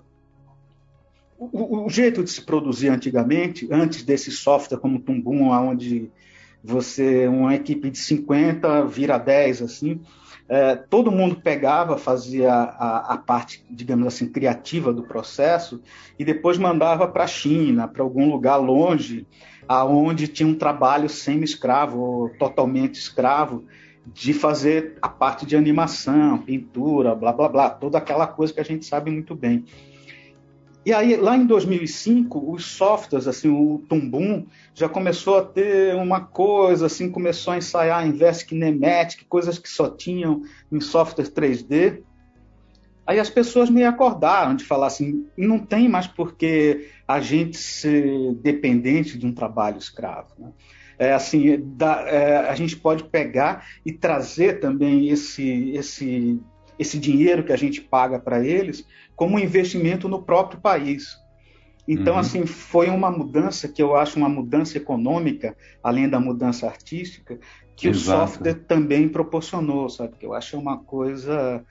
o, 1.53 1.87
o, 1.87 1.91
jeito 1.91 2.23
de 2.23 2.31
se 2.31 2.43
produzir 2.43 2.89
antigamente, 2.89 3.69
antes 3.71 4.03
desse 4.03 4.31
software 4.31 4.79
como 4.79 5.01
Tumbum, 5.01 5.49
onde 5.51 6.11
você, 6.63 7.29
uma 7.29 7.55
equipe 7.55 7.91
de 7.91 7.99
50 7.99 8.87
vira 8.87 9.19
10, 9.19 9.63
assim, 9.63 10.01
é, 10.49 10.77
todo 10.77 11.11
mundo 11.11 11.37
pegava, 11.37 11.97
fazia 11.97 12.53
a, 12.53 13.15
a, 13.15 13.19
parte, 13.19 13.65
digamos 13.71 14.07
assim, 14.07 14.29
criativa 14.29 14.93
do 14.93 15.03
processo 15.03 15.81
e 16.19 16.25
depois 16.25 16.59
mandava 16.59 17.09
para 17.09 17.25
a 17.25 17.29
China, 17.29 17.89
para 17.89 18.03
algum 18.03 18.31
lugar 18.31 18.57
longe, 18.57 19.27
aonde 19.67 20.29
tinha 20.29 20.49
um 20.49 20.55
trabalho 20.55 21.09
semi-escravo 21.09 22.31
totalmente 22.39 22.97
escravo, 22.97 23.65
de 24.07 24.35
fazer 24.35 24.99
a 25.01 25.09
parte 25.09 25.47
de 25.47 25.57
animação, 25.57 26.37
pintura, 26.39 27.15
blá 27.15 27.33
blá 27.33 27.49
blá, 27.49 27.71
toda 27.71 27.97
aquela 27.97 28.27
coisa 28.27 28.53
que 28.53 28.61
a 28.61 28.65
gente 28.65 28.85
sabe 28.85 29.11
muito 29.11 29.35
bem. 29.35 29.65
E 30.85 30.93
aí, 30.93 31.17
lá 31.17 31.35
em 31.35 31.47
2005, 31.47 32.53
os 32.53 32.67
softwares, 32.67 33.27
assim, 33.27 33.49
o 33.49 33.83
Tumbum, 33.89 34.47
já 34.75 34.87
começou 34.87 35.39
a 35.39 35.45
ter 35.45 35.95
uma 35.95 36.21
coisa, 36.21 36.87
assim, 36.87 37.11
começou 37.11 37.55
a 37.55 37.57
ensaiar 37.57 38.07
Inverse 38.07 38.45
Kinematic, 38.45 39.25
coisas 39.27 39.59
que 39.59 39.69
só 39.69 39.89
tinham 39.89 40.43
em 40.71 40.81
software 40.81 41.25
3D. 41.25 42.03
Aí 43.07 43.19
as 43.19 43.31
pessoas 43.31 43.71
me 43.71 43.83
acordaram 43.83 44.55
de 44.55 44.65
falar 44.65 44.87
assim, 44.87 45.27
não 45.37 45.59
tem 45.59 45.89
mais 45.89 46.07
por 46.07 46.37
que 46.37 46.89
a 47.09 47.19
gente 47.19 47.57
ser 47.57 48.35
dependente 48.35 49.17
de 49.17 49.27
um 49.27 49.33
trabalho 49.33 49.79
escravo. 49.79 50.35
Né? 50.39 50.53
É, 50.99 51.13
assim, 51.13 51.61
da, 51.77 52.03
é, 52.03 52.49
a 52.49 52.55
gente 52.55 52.77
pode 52.77 53.05
pegar 53.05 53.67
e 53.85 53.93
trazer 53.93 54.61
também 54.61 55.09
esse, 55.09 55.71
esse, 55.71 56.41
esse 56.79 56.99
dinheiro 56.99 57.45
que 57.45 57.53
a 57.53 57.57
gente 57.57 57.81
paga 57.81 58.19
para 58.19 58.45
eles 58.45 58.87
como 59.15 59.37
um 59.37 59.39
investimento 59.39 60.09
no 60.09 60.23
próprio 60.23 60.61
país. 60.61 61.17
Então, 61.87 62.15
uhum. 62.15 62.21
assim, 62.21 62.47
foi 62.47 62.89
uma 62.89 63.11
mudança 63.11 63.69
que 63.69 63.83
eu 63.83 63.95
acho 63.95 64.19
uma 64.19 64.29
mudança 64.29 64.79
econômica, 64.79 65.55
além 65.83 66.09
da 66.09 66.19
mudança 66.19 66.67
artística, 66.67 67.39
que 67.77 67.89
Exato. 67.89 68.25
o 68.25 68.29
software 68.29 68.55
também 68.55 69.09
proporcionou, 69.09 69.89
sabe? 69.89 70.15
Que 70.19 70.25
eu 70.25 70.33
acho 70.33 70.59
uma 70.59 70.79
coisa. 70.79 71.63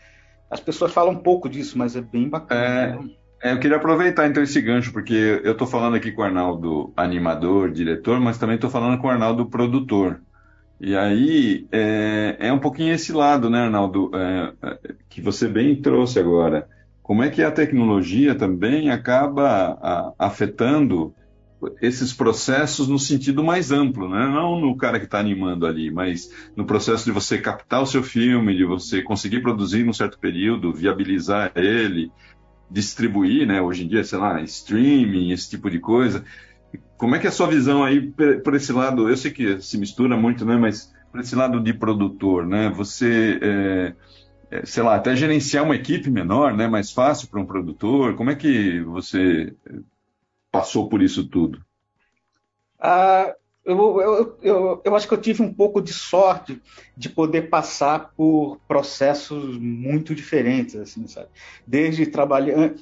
As 0.49 0.59
pessoas 0.59 0.93
falam 0.93 1.13
um 1.13 1.19
pouco 1.19 1.49
disso, 1.49 1.77
mas 1.77 1.95
é 1.95 2.01
bem 2.01 2.29
bacana. 2.29 3.09
É, 3.41 3.49
é 3.49 3.53
eu 3.53 3.59
queria 3.59 3.77
aproveitar 3.77 4.27
então 4.27 4.43
esse 4.43 4.61
gancho, 4.61 4.93
porque 4.93 5.41
eu 5.43 5.53
estou 5.53 5.65
falando 5.65 5.95
aqui 5.95 6.11
com 6.11 6.21
o 6.21 6.25
Arnaldo, 6.25 6.93
animador, 6.95 7.71
diretor, 7.71 8.19
mas 8.19 8.37
também 8.37 8.55
estou 8.55 8.69
falando 8.69 8.99
com 8.99 9.07
o 9.07 9.09
Arnaldo, 9.09 9.47
produtor. 9.47 10.21
E 10.79 10.95
aí 10.95 11.67
é, 11.71 12.37
é 12.39 12.53
um 12.53 12.59
pouquinho 12.59 12.93
esse 12.93 13.13
lado, 13.13 13.49
né, 13.49 13.61
Arnaldo, 13.61 14.11
é, 14.13 14.53
é 14.61 14.95
que 15.09 15.21
você 15.21 15.47
bem 15.47 15.81
trouxe 15.81 16.19
agora 16.19 16.67
como 17.03 17.21
é 17.21 17.29
que 17.29 17.43
a 17.43 17.51
tecnologia 17.51 18.33
também 18.33 18.89
acaba 18.89 19.77
a, 19.81 20.13
afetando 20.17 21.13
esses 21.81 22.13
processos 22.13 22.87
no 22.87 22.97
sentido 22.97 23.43
mais 23.43 23.71
amplo, 23.71 24.09
né? 24.09 24.25
não 24.27 24.59
no 24.59 24.75
cara 24.75 24.99
que 24.99 25.05
está 25.05 25.19
animando 25.19 25.65
ali, 25.65 25.91
mas 25.91 26.29
no 26.55 26.65
processo 26.65 27.05
de 27.05 27.11
você 27.11 27.37
captar 27.37 27.81
o 27.81 27.85
seu 27.85 28.03
filme, 28.03 28.55
de 28.55 28.65
você 28.65 29.01
conseguir 29.01 29.41
produzir 29.41 29.83
num 29.83 29.93
certo 29.93 30.17
período, 30.17 30.73
viabilizar 30.73 31.51
ele, 31.55 32.11
distribuir, 32.69 33.45
né? 33.45 33.61
hoje 33.61 33.85
em 33.85 33.87
dia, 33.87 34.03
sei 34.03 34.19
lá, 34.19 34.41
streaming, 34.41 35.31
esse 35.31 35.49
tipo 35.49 35.69
de 35.69 35.79
coisa. 35.79 36.23
Como 37.03 37.15
é 37.15 37.19
que 37.19 37.27
é 37.27 37.29
a 37.29 37.33
sua 37.33 37.47
visão 37.47 37.83
aí 37.83 38.11
por 38.43 38.55
esse 38.55 38.71
lado? 38.71 39.09
Eu 39.09 39.17
sei 39.17 39.31
que 39.31 39.61
se 39.61 39.77
mistura 39.77 40.15
muito, 40.15 40.45
né? 40.45 40.55
mas 40.55 40.93
por 41.11 41.19
esse 41.19 41.35
lado 41.35 41.59
de 41.59 41.73
produtor, 41.73 42.45
né? 42.45 42.69
Você... 42.69 43.39
É 43.41 43.95
é, 44.53 44.63
sei 44.67 44.83
lá, 44.83 44.95
até 44.95 45.15
gerenciar 45.15 45.63
uma 45.63 45.75
equipe 45.75 46.11
menor, 46.11 46.55
né? 46.55 46.67
Mais 46.67 46.91
fácil 46.91 47.27
para 47.27 47.39
um 47.39 47.45
produtor. 47.45 48.15
Como 48.15 48.29
é 48.29 48.35
que 48.35 48.81
você 48.81 49.51
passou 50.51 50.87
por 50.87 51.01
isso 51.01 51.27
tudo? 51.27 51.59
Ah, 52.79 53.33
eu, 53.65 53.77
eu, 53.99 54.37
eu, 54.43 54.81
eu, 54.85 54.95
acho 54.95 55.07
que 55.07 55.13
eu 55.15 55.21
tive 55.21 55.41
um 55.41 55.51
pouco 55.51 55.81
de 55.81 55.91
sorte 55.91 56.61
de 56.95 57.09
poder 57.09 57.49
passar 57.49 58.11
por 58.15 58.59
processos 58.67 59.57
muito 59.57 60.13
diferentes, 60.13 60.75
assim, 60.75 61.07
sabe? 61.07 61.29
Desde 61.65 62.05
trabalhar, 62.05 62.75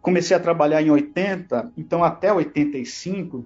comecei 0.00 0.36
a 0.36 0.40
trabalhar 0.40 0.82
em 0.82 0.90
80, 0.90 1.72
então 1.76 2.02
até 2.02 2.32
85 2.32 3.44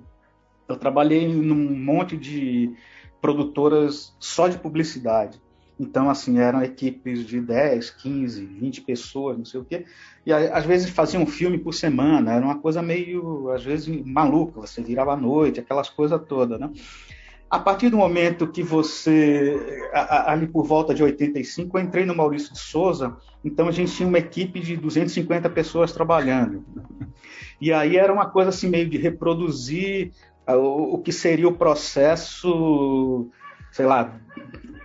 eu 0.69 0.77
trabalhei 0.77 1.27
num 1.27 1.77
monte 1.77 2.17
de 2.17 2.75
produtoras 3.21 4.15
só 4.19 4.49
de 4.49 4.59
publicidade. 4.59 5.41
Então, 5.81 6.11
assim, 6.11 6.39
eram 6.39 6.63
equipes 6.63 7.25
de 7.25 7.41
10, 7.41 7.91
15, 7.91 8.45
20 8.45 8.81
pessoas, 8.81 9.39
não 9.39 9.45
sei 9.45 9.61
o 9.61 9.65
quê. 9.65 9.85
E 10.27 10.33
às 10.33 10.65
vezes 10.65 10.91
faziam 10.91 11.23
um 11.23 11.27
filme 11.27 11.57
por 11.57 11.73
semana, 11.73 12.33
era 12.33 12.45
uma 12.45 12.59
coisa 12.59 12.83
meio, 12.83 13.51
às 13.51 13.63
vezes, 13.63 13.89
maluca. 14.05 14.61
Você 14.61 14.83
virava 14.83 15.13
à 15.13 15.17
noite, 15.17 15.61
aquelas 15.61 15.89
coisas 15.89 16.21
todas, 16.29 16.59
né? 16.59 16.69
A 17.51 17.59
partir 17.59 17.89
do 17.89 17.97
momento 17.97 18.47
que 18.47 18.63
você, 18.63 19.91
ali 20.27 20.47
por 20.47 20.67
volta 20.67 20.95
de 20.95 21.03
85, 21.03 21.79
eu 21.79 21.83
entrei 21.83 22.05
no 22.05 22.15
Maurício 22.15 22.53
de 22.53 22.59
Souza, 22.59 23.17
então 23.43 23.69
a 23.69 23.73
gente 23.73 23.93
tinha 23.93 24.09
uma 24.09 24.19
equipe 24.19 24.61
de 24.61 24.77
250 24.77 25.49
pessoas 25.49 25.91
trabalhando. 25.93 26.63
E 27.59 27.73
aí 27.73 27.97
era 27.97 28.13
uma 28.13 28.29
coisa 28.29 28.51
assim 28.51 28.69
meio 28.69 28.89
de 28.89 28.99
reproduzir 28.99 30.13
o 30.47 30.99
que 30.99 31.13
seria 31.13 31.49
o 31.49 31.55
processo, 31.55 33.29
sei 33.73 33.87
lá, 33.87 34.21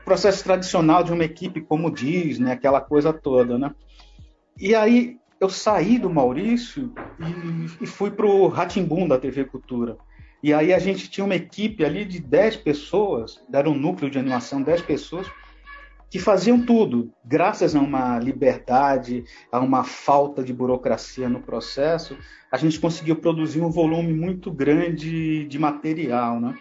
processo 0.06 0.44
tradicional 0.44 1.04
de 1.04 1.12
uma 1.12 1.24
equipe 1.24 1.62
como 1.62 1.92
diz, 1.92 2.40
né, 2.40 2.54
aquela 2.54 2.82
coisa 2.82 3.14
toda, 3.14 3.58
né? 3.58 3.74
E 4.60 4.76
aí 4.76 5.18
eu 5.40 5.50
saí 5.50 6.00
do 6.00 6.10
Maurício 6.10 6.94
e, 7.20 7.84
e 7.84 7.88
fui 7.88 8.12
para 8.12 8.26
o 8.26 8.48
Ratimbum 8.48 9.08
da 9.08 9.18
TV 9.18 9.46
Cultura. 9.46 9.98
E 10.44 10.54
aí 10.54 10.74
a 10.74 10.80
gente 10.80 11.10
tinha 11.10 11.24
uma 11.24 11.36
equipe 11.36 11.86
ali 11.86 12.04
de 12.04 12.20
10 12.20 12.58
pessoas, 12.58 13.42
era 13.52 13.70
um 13.70 13.74
núcleo 13.74 14.12
de 14.12 14.20
animação, 14.20 14.62
10 14.62 14.82
pessoas, 14.82 15.26
que 16.10 16.20
faziam 16.20 16.64
tudo, 16.64 17.12
graças 17.26 17.76
a 17.76 17.80
uma 17.80 18.20
liberdade, 18.20 19.24
a 19.50 19.60
uma 19.62 19.86
falta 19.86 20.44
de 20.44 20.54
burocracia 20.54 21.30
no 21.30 21.40
processo, 21.40 22.18
a 22.52 22.58
gente 22.58 22.78
conseguiu 22.78 23.16
produzir 23.16 23.62
um 23.62 23.72
volume 23.72 24.14
muito 24.14 24.52
grande 24.52 25.46
de 25.46 25.58
material, 25.58 26.40
né? 26.40 26.56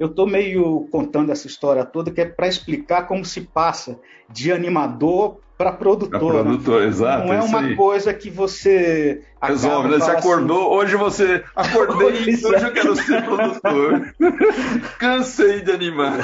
Eu 0.00 0.06
estou 0.06 0.26
meio 0.26 0.88
contando 0.90 1.30
essa 1.30 1.46
história 1.46 1.84
toda 1.84 2.10
que 2.10 2.22
é 2.22 2.24
para 2.24 2.48
explicar 2.48 3.06
como 3.06 3.22
se 3.22 3.42
passa 3.42 4.00
de 4.30 4.50
animador 4.50 5.38
para 5.58 5.72
produtor. 5.72 6.42
produtor, 6.42 6.80
né? 6.80 6.86
exato. 6.86 7.26
Não 7.26 7.34
é 7.34 7.42
uma 7.42 7.62
isso. 7.66 7.76
coisa 7.76 8.14
que 8.14 8.30
você 8.30 9.22
resolve. 9.42 9.90
Né? 9.90 9.98
Você 9.98 10.10
acordou, 10.10 10.68
assim, 10.68 10.74
hoje 10.74 10.96
você 10.96 11.44
acordei, 11.54 12.32
hoje 12.32 12.66
eu 12.66 12.72
quero 12.72 12.96
ser 12.96 13.22
produtor. 13.22 14.14
Cansei 14.98 15.60
de 15.60 15.70
animar. 15.70 16.18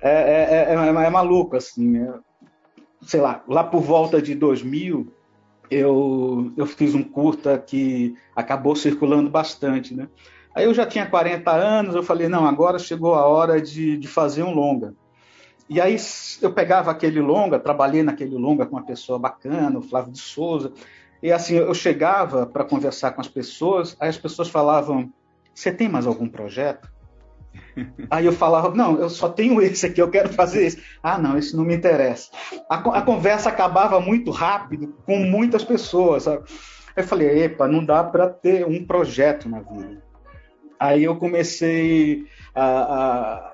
É, 0.00 0.10
é, 0.10 0.72
é, 0.72 0.74
é, 0.74 1.06
é 1.06 1.10
maluco 1.10 1.56
assim. 1.56 1.98
É, 1.98 2.14
sei 3.02 3.20
lá, 3.20 3.42
lá 3.48 3.64
por 3.64 3.80
volta 3.80 4.22
de 4.22 4.36
2000 4.36 5.12
eu, 5.68 6.52
eu 6.56 6.64
fiz 6.64 6.94
um 6.94 7.02
curta 7.02 7.58
que 7.58 8.14
acabou 8.36 8.76
circulando 8.76 9.28
bastante, 9.28 9.94
né? 9.94 10.08
Aí 10.54 10.64
eu 10.64 10.74
já 10.74 10.86
tinha 10.86 11.06
40 11.06 11.50
anos, 11.50 11.94
eu 11.94 12.02
falei, 12.02 12.28
não, 12.28 12.46
agora 12.46 12.78
chegou 12.78 13.14
a 13.14 13.26
hora 13.26 13.60
de, 13.60 13.96
de 13.96 14.08
fazer 14.08 14.42
um 14.42 14.54
longa. 14.54 14.94
E 15.68 15.80
aí 15.80 15.96
eu 16.40 16.52
pegava 16.52 16.90
aquele 16.90 17.20
longa, 17.20 17.58
trabalhei 17.58 18.02
naquele 18.02 18.36
longa 18.36 18.64
com 18.64 18.76
uma 18.76 18.86
pessoa 18.86 19.18
bacana, 19.18 19.78
o 19.78 19.82
Flávio 19.82 20.12
de 20.12 20.18
Souza, 20.18 20.72
e 21.22 21.30
assim, 21.32 21.56
eu 21.56 21.74
chegava 21.74 22.46
para 22.46 22.64
conversar 22.64 23.12
com 23.12 23.20
as 23.20 23.28
pessoas, 23.28 23.96
aí 24.00 24.08
as 24.08 24.16
pessoas 24.16 24.48
falavam, 24.48 25.12
você 25.52 25.72
tem 25.72 25.88
mais 25.88 26.06
algum 26.06 26.28
projeto? 26.28 26.88
Aí 28.08 28.26
eu 28.26 28.32
falava, 28.32 28.72
não, 28.74 28.98
eu 28.98 29.08
só 29.08 29.28
tenho 29.28 29.60
esse 29.60 29.86
aqui, 29.86 30.00
eu 30.00 30.10
quero 30.10 30.28
fazer 30.28 30.64
esse. 30.64 30.82
Ah, 31.02 31.18
não, 31.18 31.36
isso 31.36 31.56
não 31.56 31.64
me 31.64 31.74
interessa. 31.74 32.30
A, 32.70 32.76
a 32.76 33.02
conversa 33.02 33.48
acabava 33.48 33.98
muito 34.00 34.30
rápido 34.30 34.94
com 35.04 35.18
muitas 35.18 35.64
pessoas, 35.64 36.24
sabe? 36.24 36.44
Eu 36.94 37.04
falei, 37.04 37.44
epa, 37.44 37.66
não 37.66 37.84
dá 37.84 38.04
para 38.04 38.28
ter 38.28 38.66
um 38.66 38.84
projeto 38.84 39.48
na 39.48 39.60
vida. 39.60 40.02
Aí 40.78 41.04
eu 41.04 41.16
comecei 41.16 42.26
a, 42.54 42.64
a, 42.64 43.52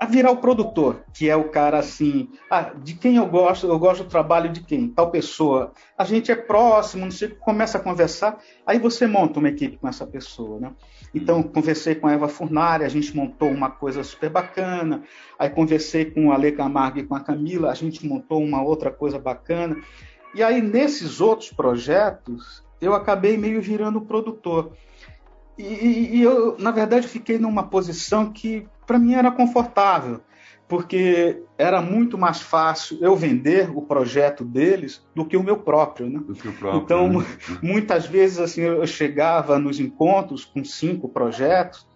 a, 0.00 0.06
virar 0.06 0.30
o 0.30 0.36
produtor, 0.36 1.04
que 1.12 1.28
é 1.28 1.36
o 1.36 1.48
cara 1.48 1.78
assim, 1.78 2.28
ah, 2.50 2.72
de 2.74 2.94
quem 2.94 3.16
eu 3.16 3.26
gosto, 3.26 3.66
eu 3.66 3.78
gosto 3.78 4.04
do 4.04 4.10
trabalho 4.10 4.50
de 4.50 4.62
quem? 4.62 4.88
Tal 4.88 5.10
pessoa. 5.10 5.72
A 5.98 6.04
gente 6.04 6.30
é 6.30 6.36
próximo, 6.36 7.04
não 7.04 7.10
sei, 7.10 7.28
começa 7.28 7.78
a 7.78 7.80
conversar, 7.80 8.38
aí 8.66 8.78
você 8.78 9.06
monta 9.06 9.38
uma 9.38 9.48
equipe 9.48 9.76
com 9.76 9.88
essa 9.88 10.06
pessoa, 10.06 10.60
né? 10.60 10.72
Então, 11.16 11.42
conversei 11.42 11.94
com 11.94 12.06
a 12.06 12.12
Eva 12.12 12.28
Furnari, 12.28 12.84
a 12.84 12.88
gente 12.90 13.16
montou 13.16 13.50
uma 13.50 13.70
coisa 13.70 14.04
super 14.04 14.28
bacana. 14.28 15.02
Aí, 15.38 15.48
conversei 15.48 16.04
com 16.04 16.30
a 16.30 16.36
Lê 16.36 16.52
Camargo 16.52 16.98
e 16.98 17.04
com 17.04 17.14
a 17.14 17.20
Camila, 17.20 17.70
a 17.70 17.74
gente 17.74 18.06
montou 18.06 18.42
uma 18.42 18.62
outra 18.62 18.90
coisa 18.90 19.18
bacana. 19.18 19.78
E 20.34 20.42
aí, 20.42 20.60
nesses 20.60 21.18
outros 21.18 21.50
projetos, 21.50 22.62
eu 22.82 22.92
acabei 22.92 23.38
meio 23.38 23.62
virando 23.62 24.02
produtor. 24.02 24.72
E, 25.58 26.18
e 26.18 26.22
eu, 26.22 26.56
na 26.58 26.70
verdade, 26.70 27.08
fiquei 27.08 27.38
numa 27.38 27.62
posição 27.62 28.30
que, 28.30 28.66
para 28.86 28.98
mim, 28.98 29.14
era 29.14 29.30
confortável 29.30 30.20
porque 30.68 31.44
era 31.56 31.80
muito 31.80 32.18
mais 32.18 32.40
fácil 32.40 32.98
eu 33.00 33.14
vender 33.14 33.70
o 33.70 33.82
projeto 33.82 34.44
deles 34.44 35.06
do 35.14 35.24
que 35.24 35.36
o 35.36 35.42
meu 35.42 35.58
próprio, 35.58 36.10
né? 36.10 36.20
Próprio, 36.58 36.82
então, 36.82 37.08
né? 37.08 37.26
muitas 37.62 38.06
vezes 38.06 38.38
assim 38.38 38.62
eu 38.62 38.86
chegava 38.86 39.58
nos 39.58 39.78
encontros 39.78 40.44
com 40.44 40.64
cinco 40.64 41.08
projetos, 41.08 41.86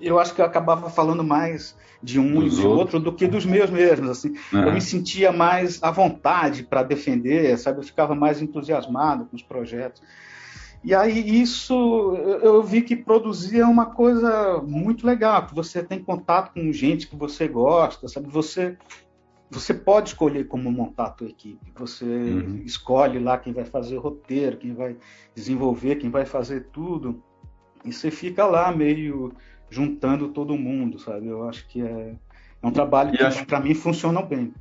eu 0.00 0.18
acho 0.18 0.34
que 0.34 0.40
eu 0.40 0.44
acabava 0.44 0.88
falando 0.88 1.24
mais 1.24 1.76
de 2.02 2.20
um 2.20 2.40
dos 2.40 2.58
e 2.58 2.60
de 2.60 2.66
outros. 2.66 2.94
outro 2.94 3.00
do 3.00 3.12
que 3.12 3.26
dos 3.26 3.46
meus 3.46 3.70
mesmos, 3.70 4.10
assim. 4.10 4.34
É. 4.52 4.68
Eu 4.68 4.72
me 4.72 4.80
sentia 4.80 5.32
mais 5.32 5.82
à 5.82 5.90
vontade 5.90 6.62
para 6.62 6.82
defender, 6.82 7.56
sabe? 7.58 7.78
Eu 7.78 7.82
ficava 7.82 8.14
mais 8.14 8.42
entusiasmado 8.42 9.24
com 9.24 9.34
os 9.34 9.42
projetos. 9.42 10.02
E 10.84 10.94
aí 10.94 11.40
isso 11.40 12.14
eu 12.42 12.62
vi 12.62 12.82
que 12.82 12.94
produzia 12.94 13.66
uma 13.66 13.86
coisa 13.86 14.62
muito 14.62 15.06
legal, 15.06 15.46
que 15.46 15.54
você 15.54 15.82
tem 15.82 15.98
contato 15.98 16.52
com 16.52 16.70
gente 16.72 17.08
que 17.08 17.16
você 17.16 17.48
gosta, 17.48 18.06
sabe? 18.06 18.28
Você 18.28 18.76
você 19.50 19.72
pode 19.72 20.10
escolher 20.10 20.48
como 20.48 20.70
montar 20.70 21.04
a 21.04 21.10
tua 21.10 21.28
equipe. 21.28 21.72
Você 21.76 22.04
uhum. 22.04 22.62
escolhe 22.64 23.18
lá 23.18 23.38
quem 23.38 23.52
vai 23.52 23.64
fazer 23.64 23.96
o 23.96 24.00
roteiro, 24.00 24.56
quem 24.56 24.74
vai 24.74 24.96
desenvolver, 25.34 25.96
quem 25.96 26.10
vai 26.10 26.26
fazer 26.26 26.68
tudo. 26.72 27.22
E 27.84 27.92
você 27.92 28.10
fica 28.10 28.44
lá 28.46 28.72
meio 28.72 29.32
juntando 29.70 30.28
todo 30.28 30.56
mundo, 30.56 30.98
sabe? 30.98 31.28
Eu 31.28 31.48
acho 31.48 31.66
que 31.68 31.80
é, 31.80 32.14
é 32.62 32.66
um 32.66 32.70
trabalho 32.70 33.14
e 33.14 33.16
que 33.16 33.22
acho... 33.22 33.46
para 33.46 33.60
mim 33.60 33.74
funciona 33.74 34.20
bem. 34.22 34.52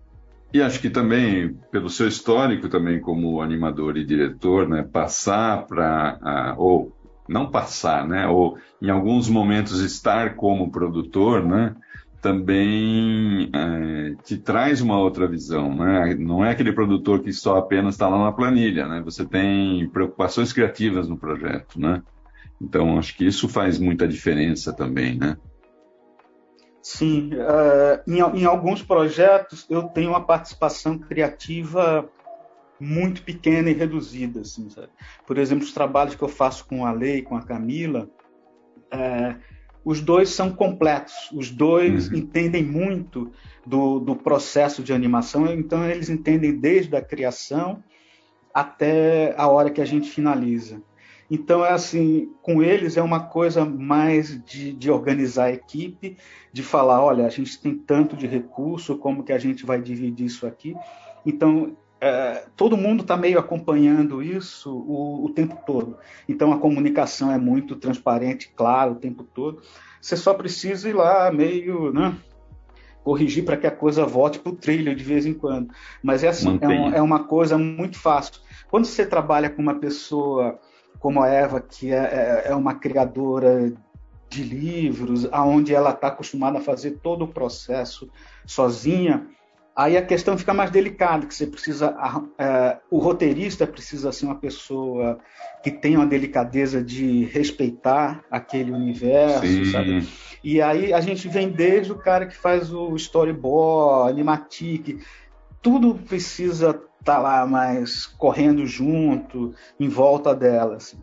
E 0.53 0.61
acho 0.61 0.79
que 0.79 0.89
também, 0.89 1.57
pelo 1.71 1.89
seu 1.89 2.07
histórico 2.07 2.69
também 2.69 3.01
como 3.01 3.41
animador 3.41 3.97
e 3.97 4.05
diretor, 4.05 4.69
né, 4.69 4.83
passar 4.83 5.65
para, 5.65 6.55
ou 6.59 6.95
não 7.27 7.49
passar, 7.49 8.07
né, 8.07 8.27
ou 8.27 8.57
em 8.79 8.89
alguns 8.89 9.27
momentos 9.27 9.79
estar 9.79 10.35
como 10.35 10.71
produtor, 10.71 11.43
né, 11.43 11.75
também 12.21 13.49
é, 13.53 14.15
te 14.23 14.37
traz 14.37 14.79
uma 14.79 14.97
outra 14.97 15.27
visão, 15.27 15.75
né? 15.75 16.15
Não 16.15 16.43
é 16.43 16.51
aquele 16.51 16.71
produtor 16.71 17.21
que 17.21 17.33
só 17.33 17.57
apenas 17.57 17.95
está 17.95 18.07
lá 18.07 18.17
na 18.17 18.31
planilha, 18.31 18.87
né? 18.87 19.01
Você 19.03 19.25
tem 19.25 19.89
preocupações 19.89 20.53
criativas 20.53 21.09
no 21.09 21.17
projeto, 21.17 21.77
né? 21.77 22.01
Então 22.61 22.97
acho 22.97 23.17
que 23.17 23.25
isso 23.25 23.49
faz 23.49 23.77
muita 23.77 24.07
diferença 24.07 24.71
também, 24.71 25.17
né? 25.17 25.35
Sim, 26.83 27.31
uh, 27.35 28.03
em, 28.05 28.41
em, 28.41 28.45
alguns 28.45 28.83
projetos 28.83 29.65
eu 29.69 29.83
tenho 29.83 30.09
uma 30.09 30.25
participação 30.25 30.99
criativa 30.99 32.09
muito 32.77 33.23
pequena 33.23 33.69
e 33.69 33.73
reduzida, 33.73 34.41
assim, 34.41 34.69
sabe? 34.69 34.89
Por 35.25 35.37
exemplo, 35.37 35.63
os 35.63 35.71
trabalhos 35.71 36.13
que 36.13 36.21
eu 36.21 36.27
faço 36.27 36.65
com 36.65 36.85
a 36.85 36.91
Lei, 36.91 37.21
com 37.21 37.37
a 37.37 37.41
Camila, 37.41 38.09
uh, 38.93 39.39
os 39.85 40.01
dois 40.01 40.29
são 40.31 40.51
completos, 40.51 41.31
os 41.33 41.49
dois 41.49 42.09
uhum. 42.09 42.17
entendem 42.17 42.63
muito 42.63 43.31
do, 43.65 43.99
do 43.99 44.13
processo 44.13 44.83
de 44.83 44.91
animação, 44.91 45.47
então 45.47 45.89
eles 45.89 46.09
entendem 46.09 46.59
desde 46.59 46.93
a 46.97 47.01
criação 47.01 47.81
até 48.53 49.33
a 49.37 49.47
hora 49.47 49.71
que 49.71 49.79
a 49.79 49.85
gente 49.85 50.09
finaliza. 50.09 50.81
Então, 51.29 51.65
é 51.65 51.71
assim, 51.71 52.29
com 52.41 52.61
eles 52.61 52.97
é 52.97 53.01
uma 53.01 53.21
coisa 53.21 53.65
mais 53.65 54.43
de, 54.43 54.73
de, 54.73 54.91
organizar 54.91 55.45
a 55.45 55.53
equipe, 55.53 56.17
de 56.51 56.63
falar, 56.63 57.03
olha, 57.03 57.25
a 57.25 57.29
gente 57.29 57.59
tem 57.59 57.75
tanto 57.75 58.15
de 58.15 58.27
recurso, 58.27 58.97
como 58.97 59.23
que 59.23 59.33
a 59.33 59.39
gente 59.39 59.65
vai 59.65 59.81
dividir 59.81 60.25
isso 60.25 60.45
aqui. 60.45 60.75
Então, 61.25 61.75
é, 61.99 62.45
todo 62.57 62.75
mundo 62.75 63.01
está 63.01 63.15
meio 63.15 63.39
acompanhando 63.39 64.21
isso 64.21 64.75
o, 64.75 65.25
o, 65.25 65.29
tempo 65.29 65.57
todo. 65.65 65.97
Então, 66.27 66.51
a 66.51 66.59
comunicação 66.59 67.31
é 67.31 67.37
muito 67.37 67.77
transparente, 67.77 68.51
claro, 68.53 68.91
o 68.91 68.95
tempo 68.95 69.23
todo. 69.23 69.61
Você 70.01 70.17
só 70.17 70.33
precisa 70.33 70.89
ir 70.89 70.93
lá 70.93 71.31
meio, 71.31 71.93
né, 71.93 72.13
corrigir 73.03 73.45
para 73.45 73.57
que 73.57 73.67
a 73.67 73.71
coisa 73.71 74.05
volte 74.05 74.39
para 74.39 74.51
o 74.51 74.55
trilho 74.55 74.95
de 74.95 75.03
vez 75.03 75.25
em 75.25 75.33
quando. 75.33 75.73
Mas 76.01 76.23
é 76.23 76.27
assim, 76.27 76.57
é, 76.61 76.67
um, 76.67 76.93
é 76.95 77.01
uma 77.01 77.23
coisa 77.23 77.57
muito 77.57 77.97
fácil. 77.97 78.41
Quando 78.69 78.85
você 78.85 79.05
trabalha 79.05 79.49
com 79.49 79.61
uma 79.61 79.75
pessoa 79.75 80.59
como 81.03 81.21
a 81.21 81.27
Eva, 81.27 81.59
que 81.59 81.91
é, 81.91 81.97
é, 81.97 82.43
é 82.45 82.55
uma 82.55 82.75
criadora 82.75 83.73
de 84.29 84.41
livros, 84.41 85.27
aonde 85.33 85.75
ela 85.75 85.89
está 85.89 86.07
acostumada 86.07 86.59
a 86.59 86.61
fazer 86.61 86.91
todo 87.03 87.25
o 87.25 87.27
processo 87.27 88.09
sozinha, 88.45 89.27
aí 89.75 89.97
a 89.97 90.05
questão 90.05 90.37
fica 90.37 90.53
mais 90.53 90.71
delicada, 90.71 91.25
que 91.27 91.35
você 91.35 91.45
precisa, 91.45 91.93
é, 92.37 92.77
o 92.89 92.99
roteirista 92.99 93.67
precisa 93.67 94.13
ser 94.13 94.27
uma 94.27 94.35
pessoa 94.35 95.19
que 95.61 95.71
tenha 95.71 95.99
uma 95.99 96.07
delicadeza 96.07 96.81
de 96.81 97.25
respeitar 97.25 98.23
aquele 98.31 98.71
universo, 98.71 99.45
Sim. 99.45 99.65
sabe? 99.65 100.07
E 100.41 100.61
aí 100.61 100.93
a 100.93 101.01
gente 101.01 101.27
vem 101.27 101.49
desde 101.49 101.91
o 101.91 101.97
cara 101.97 102.27
que 102.27 102.37
faz 102.37 102.73
o 102.73 102.95
storyboard, 102.95 104.09
animatic, 104.09 105.01
tudo 105.61 105.95
precisa 105.95 106.81
tá 107.03 107.17
lá 107.17 107.45
mais 107.45 108.05
correndo 108.05 108.65
junto, 108.65 109.53
em 109.79 109.89
volta 109.89 110.33
dela. 110.33 110.77
Assim. 110.77 110.97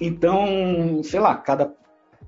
Então, 0.00 1.02
sei 1.02 1.20
lá, 1.20 1.34
cada, 1.34 1.72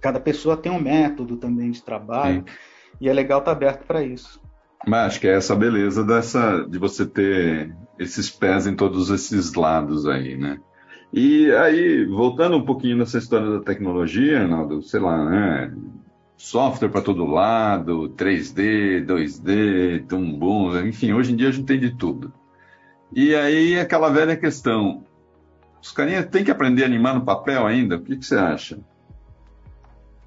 cada 0.01 0.21
pessoa 0.21 0.57
tem 0.57 0.71
um 0.71 0.81
método 0.81 1.37
também 1.37 1.71
de 1.71 1.83
trabalho 1.83 2.45
Sim. 2.47 2.55
e 3.01 3.09
é 3.09 3.12
legal 3.12 3.41
estar 3.41 3.51
tá 3.51 3.57
aberto 3.57 3.87
para 3.87 4.03
isso. 4.03 4.41
Mas 4.87 5.07
acho 5.07 5.21
que 5.21 5.29
é 5.29 5.37
essa 5.37 5.55
beleza 5.55 6.05
dessa 6.05 6.67
de 6.69 6.79
você 6.79 7.07
ter 7.07 7.75
esses 7.99 8.29
pés 8.31 8.67
em 8.67 8.75
todos 8.75 9.11
esses 9.11 9.55
lados 9.55 10.07
aí, 10.07 10.37
né? 10.37 10.59
E 11.12 11.53
aí, 11.53 12.07
voltando 12.07 12.57
um 12.57 12.65
pouquinho 12.65 12.97
nessa 12.97 13.19
história 13.19 13.49
da 13.51 13.61
tecnologia, 13.61 14.41
Arnaldo, 14.41 14.83
sei 14.83 14.99
lá, 14.99 15.25
né? 15.25 15.75
Software 16.37 16.88
para 16.88 17.03
todo 17.03 17.27
lado, 17.27 18.09
3D, 18.17 19.05
2D, 19.05 20.07
tumbum, 20.09 20.77
enfim, 20.81 21.12
hoje 21.12 21.33
em 21.33 21.37
dia 21.37 21.49
a 21.49 21.53
gente 21.53 21.67
tem 21.67 21.79
de 21.79 21.95
tudo. 21.95 22.33
E 23.14 23.35
aí 23.35 23.79
aquela 23.79 24.11
velha 24.11 24.37
questão, 24.37 25.05
os 25.81 25.92
carinhas 25.92 26.27
têm 26.27 26.44
que 26.44 26.51
aprender 26.51 26.83
a 26.83 26.87
animar 26.87 27.14
no 27.14 27.25
papel 27.25 27.66
ainda? 27.66 27.96
O 27.96 28.03
que, 28.03 28.16
que 28.16 28.25
você 28.25 28.37
acha? 28.37 28.79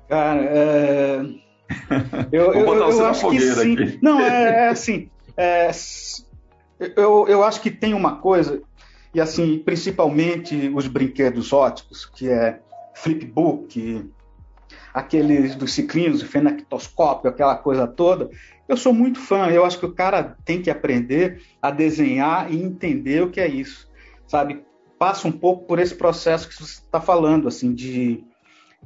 Cara, 0.08 0.42
é... 0.42 1.26
eu, 2.32 2.54
Vou 2.54 2.66
botar 2.66 2.86
eu, 2.86 2.92
você 2.92 3.02
eu 3.02 3.08
na 3.08 3.14
fogueira 3.14 3.62
aqui. 3.62 4.00
Não, 4.02 4.20
é, 4.20 4.66
é 4.66 4.68
assim, 4.68 5.10
é... 5.36 5.72
eu, 6.96 7.28
eu 7.28 7.44
acho 7.44 7.62
que 7.62 7.72
tem 7.72 7.94
uma 7.94 8.18
coisa, 8.18 8.62
e 9.14 9.22
assim, 9.22 9.58
principalmente 9.60 10.72
os 10.76 10.88
brinquedos 10.88 11.52
óticos, 11.52 12.06
que 12.06 12.30
é 12.30 12.60
flipbook, 12.94 14.10
aqueles 14.96 15.56
dos 15.56 15.74
ciclinhos, 15.74 16.22
o 16.22 16.26
fenactoscópio, 16.26 17.30
aquela 17.30 17.58
coisa 17.58 17.86
toda, 17.86 18.30
eu 18.66 18.78
sou 18.78 18.94
muito 18.94 19.20
fã, 19.20 19.50
eu 19.50 19.66
acho 19.66 19.78
que 19.78 19.86
o 19.86 19.94
cara 19.94 20.38
tem 20.46 20.62
que 20.62 20.70
aprender 20.70 21.42
a 21.62 21.70
desenhar 21.70 22.50
e 22.50 22.64
entender 22.64 23.22
o 23.22 23.30
que 23.30 23.42
é 23.42 23.48
isso, 23.48 23.92
sabe? 24.26 24.64
Passa 24.98 25.28
um 25.28 25.34
pouco 25.34 25.66
por 25.66 25.80
esse 25.80 25.94
processo 25.94 26.48
que 26.48 26.56
você 26.56 26.80
está 26.80 27.02
falando, 27.02 27.50
assim, 27.50 27.74
de 27.74 28.24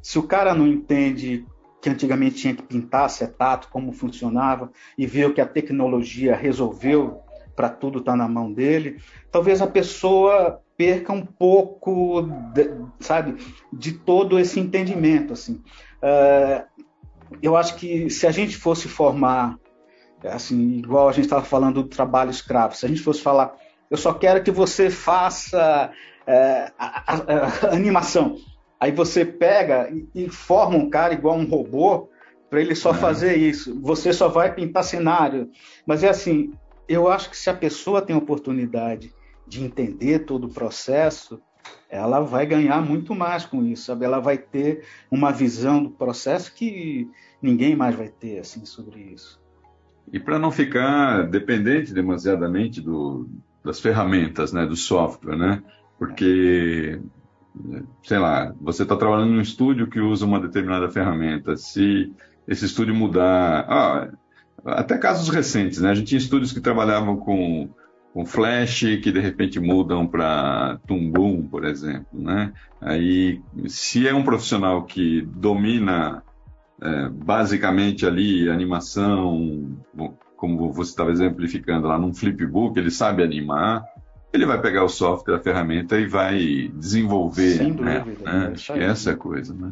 se 0.01 0.17
o 0.17 0.23
cara 0.23 0.55
não 0.55 0.65
entende 0.65 1.45
que 1.79 1.89
antigamente 1.91 2.37
tinha 2.37 2.55
que 2.55 2.63
pintar 2.63 3.05
acetato, 3.05 3.69
como 3.69 3.93
funcionava, 3.93 4.71
e 4.97 5.05
ver 5.05 5.27
o 5.27 5.33
que 5.33 5.39
a 5.39 5.45
tecnologia 5.45 6.35
resolveu 6.35 7.21
para 7.55 7.69
tudo 7.69 7.99
estar 7.99 8.13
tá 8.13 8.17
na 8.17 8.27
mão 8.27 8.51
dele, 8.51 8.99
talvez 9.31 9.61
a 9.61 9.67
pessoa 9.67 10.59
perca 10.75 11.11
um 11.11 11.25
pouco, 11.25 12.21
de, 12.53 12.71
sabe, 13.01 13.35
de 13.71 13.91
todo 13.91 14.39
esse 14.39 14.59
entendimento, 14.59 15.33
assim. 15.33 15.61
Uh, 16.01 16.85
eu 17.41 17.55
acho 17.55 17.75
que 17.75 18.09
se 18.09 18.25
a 18.25 18.31
gente 18.31 18.57
fosse 18.57 18.87
formar 18.87 19.57
assim, 20.23 20.77
igual 20.77 21.07
a 21.07 21.11
gente 21.11 21.25
estava 21.25 21.45
falando 21.45 21.83
do 21.83 21.89
trabalho 21.89 22.29
escravo, 22.29 22.75
se 22.75 22.85
a 22.85 22.89
gente 22.89 23.01
fosse 23.01 23.21
falar, 23.21 23.55
eu 23.89 23.95
só 23.95 24.13
quero 24.13 24.43
que 24.43 24.51
você 24.51 24.89
faça 24.89 25.91
é, 26.27 26.71
a, 26.77 27.13
a, 27.13 27.15
a, 27.67 27.73
animação, 27.73 28.35
Aí 28.79 28.91
você 28.93 29.25
pega 29.25 29.89
e, 29.91 30.07
e 30.15 30.29
forma 30.29 30.77
um 30.77 30.89
cara 30.89 31.13
igual 31.13 31.35
um 31.35 31.45
robô 31.45 32.09
para 32.49 32.61
ele 32.61 32.73
só 32.73 32.91
é. 32.91 32.93
fazer 32.93 33.35
isso. 33.35 33.79
Você 33.81 34.13
só 34.13 34.29
vai 34.29 34.55
pintar 34.55 34.83
cenário. 34.83 35.49
Mas 35.85 36.03
é 36.03 36.09
assim, 36.09 36.53
eu 36.87 37.09
acho 37.09 37.29
que 37.29 37.37
se 37.37 37.49
a 37.49 37.53
pessoa 37.53 38.01
tem 38.01 38.15
oportunidade 38.15 39.13
de 39.45 39.63
entender 39.63 40.19
todo 40.19 40.45
o 40.45 40.53
processo, 40.53 41.41
ela 41.89 42.19
vai 42.21 42.45
ganhar 42.45 42.81
muito 42.81 43.15
mais 43.15 43.45
com 43.45 43.63
isso, 43.63 43.85
sabe? 43.85 44.05
Ela 44.05 44.19
vai 44.19 44.37
ter 44.37 44.83
uma 45.09 45.31
visão 45.31 45.83
do 45.83 45.89
processo 45.89 46.53
que 46.53 47.09
ninguém 47.41 47.75
mais 47.75 47.95
vai 47.95 48.09
ter 48.09 48.39
assim 48.39 48.65
sobre 48.65 48.99
isso. 48.99 49.41
E 50.11 50.19
para 50.19 50.39
não 50.39 50.51
ficar 50.51 51.23
dependente 51.27 51.93
demasiadamente 51.93 52.81
do, 52.81 53.29
das 53.63 53.79
ferramentas, 53.79 54.51
né, 54.51 54.65
do 54.65 54.75
software, 54.75 55.37
né? 55.37 55.63
Porque 55.97 56.99
sei 58.03 58.17
lá, 58.17 58.53
você 58.59 58.83
está 58.83 58.95
trabalhando 58.95 59.31
num 59.31 59.41
estúdio 59.41 59.87
que 59.87 59.99
usa 59.99 60.25
uma 60.25 60.39
determinada 60.39 60.89
ferramenta. 60.89 61.55
Se 61.57 62.11
esse 62.47 62.65
estúdio 62.65 62.95
mudar, 62.95 63.65
ah, 63.67 64.09
até 64.65 64.97
casos 64.97 65.29
recentes, 65.29 65.79
né? 65.81 65.89
A 65.89 65.93
gente 65.93 66.07
tinha 66.07 66.19
estúdios 66.19 66.51
que 66.51 66.61
trabalhavam 66.61 67.17
com 67.17 67.69
com 68.19 68.25
Flash 68.25 68.81
que 69.01 69.13
de 69.13 69.19
repente 69.21 69.61
mudam 69.61 70.05
para 70.05 70.77
Tumbum, 70.85 71.47
por 71.47 71.63
exemplo, 71.63 72.07
né? 72.11 72.51
Aí, 72.81 73.41
se 73.67 74.05
é 74.05 74.13
um 74.13 74.23
profissional 74.23 74.83
que 74.83 75.21
domina 75.21 76.21
é, 76.81 77.07
basicamente 77.07 78.05
ali 78.05 78.49
animação, 78.49 79.77
como 80.35 80.73
você 80.73 80.89
estava 80.89 81.11
exemplificando 81.11 81.87
lá 81.87 81.97
num 81.97 82.13
flipbook, 82.13 82.77
ele 82.77 82.91
sabe 82.91 83.23
animar, 83.23 83.85
ele 84.33 84.45
vai 84.45 84.59
pegar 84.61 84.83
o 84.83 84.89
software, 84.89 85.35
a 85.35 85.39
ferramenta 85.39 85.97
e 85.97 86.05
vai 86.05 86.69
desenvolver. 86.75 87.55
Sem 87.55 87.71
né? 87.71 87.99
dúvida. 87.99 88.33
Né? 88.33 88.51
Acho 88.53 88.73
que 88.73 88.79
essa 88.79 89.11
é 89.11 89.13
a 89.13 89.17
coisa, 89.17 89.53
né? 89.53 89.71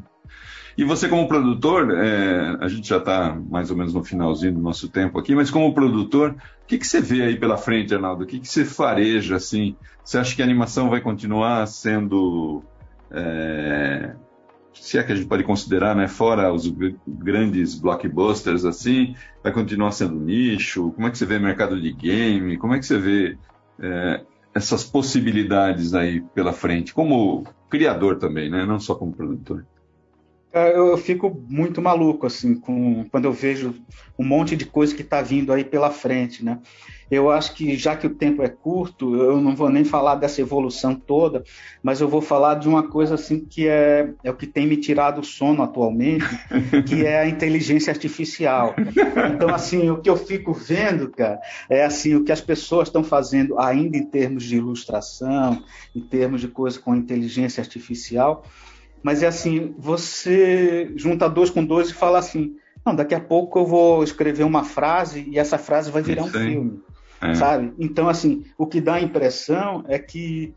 E 0.78 0.84
você, 0.84 1.10
como 1.10 1.28
produtor, 1.28 1.92
é, 1.92 2.56
a 2.62 2.68
gente 2.68 2.88
já 2.88 2.98
está 2.98 3.36
mais 3.50 3.72
ou 3.72 3.76
menos 3.76 3.96
no 3.96 4.04
finalzinho 4.04 4.54
do 4.54 4.62
nosso 4.62 4.88
tempo 4.88 5.18
aqui, 5.18 5.34
mas 5.34 5.50
como 5.50 5.74
produtor, 5.74 6.36
o 6.64 6.68
que, 6.68 6.78
que 6.78 6.86
você 6.86 7.02
vê 7.02 7.24
aí 7.24 7.36
pela 7.36 7.58
frente, 7.58 7.96
Arnaldo? 7.96 8.24
O 8.24 8.28
que, 8.28 8.40
que 8.40 8.48
você 8.48 8.64
fareja 8.64 9.38
assim? 9.38 9.76
Você 10.06 10.20
acha 10.20 10.36
que 10.36 10.42
a 10.42 10.46
animação 10.46 10.88
vai 10.88 11.02
continuar 11.02 11.66
sendo. 11.66 12.62
É, 13.10 14.14
se 14.72 15.00
é 15.00 15.04
que 15.04 15.12
a 15.12 15.16
gente 15.16 15.28
pode 15.28 15.44
considerar, 15.44 15.96
né, 15.96 16.08
fora 16.08 16.54
os 16.54 16.72
grandes 17.08 17.74
blockbusters 17.74 18.64
assim, 18.64 19.16
vai 19.44 19.52
continuar 19.52 19.92
sendo 19.92 20.20
nicho? 20.20 20.92
Como 20.92 21.08
é 21.08 21.10
que 21.12 21.18
você 21.18 21.26
vê 21.26 21.38
o 21.38 21.42
mercado 21.42 21.82
de 21.82 21.92
game? 21.92 22.56
Como 22.56 22.76
é 22.76 22.80
que 22.80 22.86
você 22.86 23.00
vê 23.00 23.36
é, 23.80 24.22
essas 24.54 24.84
possibilidades 24.84 25.96
aí 25.96 26.22
pela 26.36 26.54
frente, 26.54 26.94
como 26.94 27.46
criador 27.68 28.18
também, 28.18 28.48
né, 28.48 28.64
não 28.64 28.80
só 28.80 28.94
como 28.94 29.12
produtor? 29.12 29.66
É, 30.52 30.78
eu 30.78 30.98
fico 30.98 31.44
muito 31.50 31.82
maluco 31.82 32.26
assim 32.26 32.56
com 32.56 33.06
quando 33.12 33.26
eu 33.26 33.34
vejo 33.34 33.76
um 34.18 34.24
monte 34.24 34.56
de 34.56 34.66
coisa 34.66 34.96
que 34.96 35.02
está 35.02 35.22
vindo 35.22 35.52
aí 35.52 35.64
pela 35.64 35.92
frente, 35.92 36.44
né? 36.44 36.60
Eu 37.10 37.30
acho 37.30 37.54
que 37.54 37.76
já 37.78 37.96
que 37.96 38.08
o 38.08 38.16
tempo 38.16 38.44
é 38.44 38.50
curto, 38.50 39.16
eu 39.16 39.40
não 39.40 39.56
vou 39.56 39.70
nem 39.70 39.86
falar 39.86 40.16
dessa 40.16 40.42
evolução 40.42 40.94
toda, 40.94 41.44
mas 41.82 42.02
eu 42.02 42.08
vou 42.08 42.22
falar 42.22 42.56
de 42.56 42.68
uma 42.68 42.84
coisa 42.90 43.16
assim 43.16 43.46
que 43.46 43.68
é, 43.68 44.14
é 44.24 44.32
o 44.32 44.36
que 44.36 44.46
tem 44.46 44.68
me 44.68 44.76
tirado 44.76 45.22
o 45.22 45.24
sono 45.24 45.64
atualmente, 45.64 46.26
que 46.88 47.06
é 47.06 47.22
a 47.22 47.28
inteligência 47.28 47.92
artificial. 47.92 48.76
Então 49.34 49.54
assim, 49.54 49.90
o 49.90 50.02
que 50.02 50.10
eu 50.10 50.18
fico 50.18 50.54
vendo, 50.54 51.10
cara, 51.10 51.40
é 51.70 51.84
assim 51.84 52.16
o 52.16 52.24
que 52.24 52.32
as 52.32 52.42
pessoas 52.42 52.88
estão 52.88 53.04
fazendo 53.04 53.60
ainda 53.60 53.98
em 53.98 54.04
termos 54.04 54.44
de 54.44 54.58
ilustração, 54.58 55.64
em 55.96 56.02
termos 56.02 56.42
de 56.42 56.48
coisa 56.48 56.80
com 56.80 56.96
inteligência 56.96 57.62
artificial 57.62 58.44
mas 59.04 59.24
é 59.24 59.28
assim, 59.28 59.74
você 59.78 60.92
junta 60.96 61.30
dois 61.30 61.50
com 61.50 61.64
dois 61.64 61.90
e 61.90 61.94
fala 61.94 62.20
assim, 62.20 62.56
não, 62.86 62.96
daqui 62.96 63.14
a 63.14 63.20
pouco 63.20 63.60
eu 63.60 63.66
vou 63.66 64.04
escrever 64.04 64.44
uma 64.44 64.64
frase 64.64 65.28
e 65.30 65.38
essa 65.38 65.58
frase 65.58 65.92
vai 65.92 66.02
virar 66.02 66.24
um 66.24 66.30
filme, 66.30 66.82
é. 67.22 67.34
sabe? 67.34 67.74
Então, 67.78 68.08
assim, 68.08 68.46
o 68.58 68.66
que 68.66 68.80
dá 68.80 68.96
a 68.96 69.02
impressão 69.02 69.84
é 69.88 70.00
que 70.00 70.54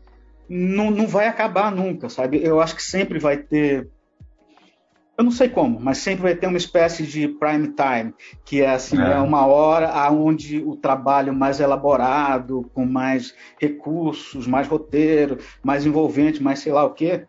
não, 0.47 0.91
não 0.91 1.07
vai 1.07 1.27
acabar 1.27 1.71
nunca, 1.71 2.09
sabe? 2.09 2.41
Eu 2.43 2.59
acho 2.59 2.75
que 2.75 2.83
sempre 2.83 3.19
vai 3.19 3.37
ter 3.37 3.89
eu 5.21 5.25
não 5.25 5.31
sei 5.31 5.49
como, 5.49 5.79
mas 5.79 5.99
sempre 5.99 6.23
vai 6.23 6.35
ter 6.35 6.47
uma 6.47 6.57
espécie 6.57 7.05
de 7.05 7.27
prime 7.27 7.75
time, 7.75 8.11
que 8.43 8.61
é 8.61 8.71
assim, 8.71 8.99
é, 8.99 9.11
é 9.11 9.19
uma 9.19 9.45
hora 9.45 9.89
aonde 9.89 10.63
o 10.63 10.75
trabalho 10.75 11.31
mais 11.31 11.59
elaborado, 11.59 12.69
com 12.73 12.87
mais 12.87 13.35
recursos, 13.59 14.47
mais 14.47 14.67
roteiro, 14.67 15.37
mais 15.61 15.85
envolvente, 15.85 16.41
mais 16.41 16.59
sei 16.59 16.71
lá 16.71 16.83
o 16.83 16.93
quê, 16.95 17.27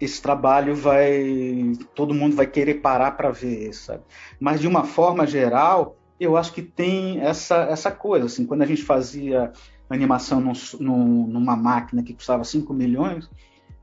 esse 0.00 0.20
trabalho 0.20 0.74
vai 0.74 1.72
todo 1.94 2.14
mundo 2.14 2.36
vai 2.36 2.46
querer 2.46 2.74
parar 2.74 3.12
para 3.12 3.30
ver, 3.30 3.72
sabe? 3.72 4.02
Mas 4.38 4.60
de 4.60 4.68
uma 4.68 4.84
forma 4.84 5.26
geral, 5.26 5.96
eu 6.18 6.36
acho 6.36 6.52
que 6.52 6.62
tem 6.62 7.20
essa 7.20 7.56
essa 7.64 7.90
coisa 7.90 8.26
assim, 8.26 8.46
quando 8.46 8.62
a 8.62 8.66
gente 8.66 8.82
fazia 8.82 9.52
animação 9.88 10.40
num, 10.40 10.52
num, 10.80 11.26
numa 11.26 11.56
máquina 11.56 12.02
que 12.02 12.12
custava 12.12 12.42
5 12.42 12.72
milhões, 12.74 13.30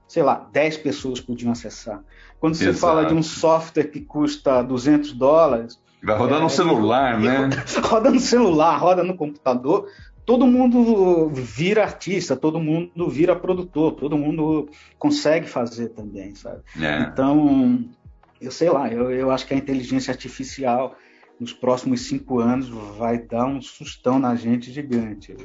sei 0.08 0.22
lá, 0.22 0.48
10 0.52 0.78
pessoas 0.78 1.22
podiam 1.22 1.52
acessar. 1.52 2.04
Quando 2.40 2.56
você 2.56 2.70
Exato. 2.70 2.80
fala 2.80 3.06
de 3.06 3.14
um 3.14 3.24
software 3.24 3.86
que 3.86 4.02
custa 4.02 4.62
200 4.62 5.14
dólares, 5.14 5.82
Vai 6.04 6.18
rodar 6.18 6.40
é, 6.40 6.44
no 6.44 6.50
celular, 6.50 7.18
né? 7.18 7.50
Roda 7.82 8.12
no 8.12 8.20
celular, 8.20 8.76
roda 8.76 9.04
no 9.04 9.16
computador 9.16 9.88
todo 10.26 10.48
mundo 10.48 11.30
vira 11.30 11.84
artista, 11.84 12.36
todo 12.36 12.60
mundo 12.60 13.10
vira 13.10 13.36
produtor, 13.36 13.94
todo 13.94 14.18
mundo 14.18 14.70
consegue 14.98 15.48
fazer 15.48 15.90
também, 15.90 16.34
sabe? 16.36 16.62
É. 16.80 17.02
Então, 17.02 17.84
eu 18.40 18.52
sei 18.52 18.70
lá, 18.70 18.92
eu, 18.92 19.12
eu 19.12 19.32
acho 19.32 19.46
que 19.46 19.54
a 19.54 19.58
inteligência 19.58 20.12
artificial 20.12 20.96
nos 21.40 21.52
próximos 21.52 22.02
cinco 22.02 22.40
anos 22.40 22.70
vai 22.98 23.18
dar 23.18 23.46
um 23.46 23.62
sustão 23.62 24.20
na 24.20 24.36
gente 24.36 24.72
gigante. 24.72 25.36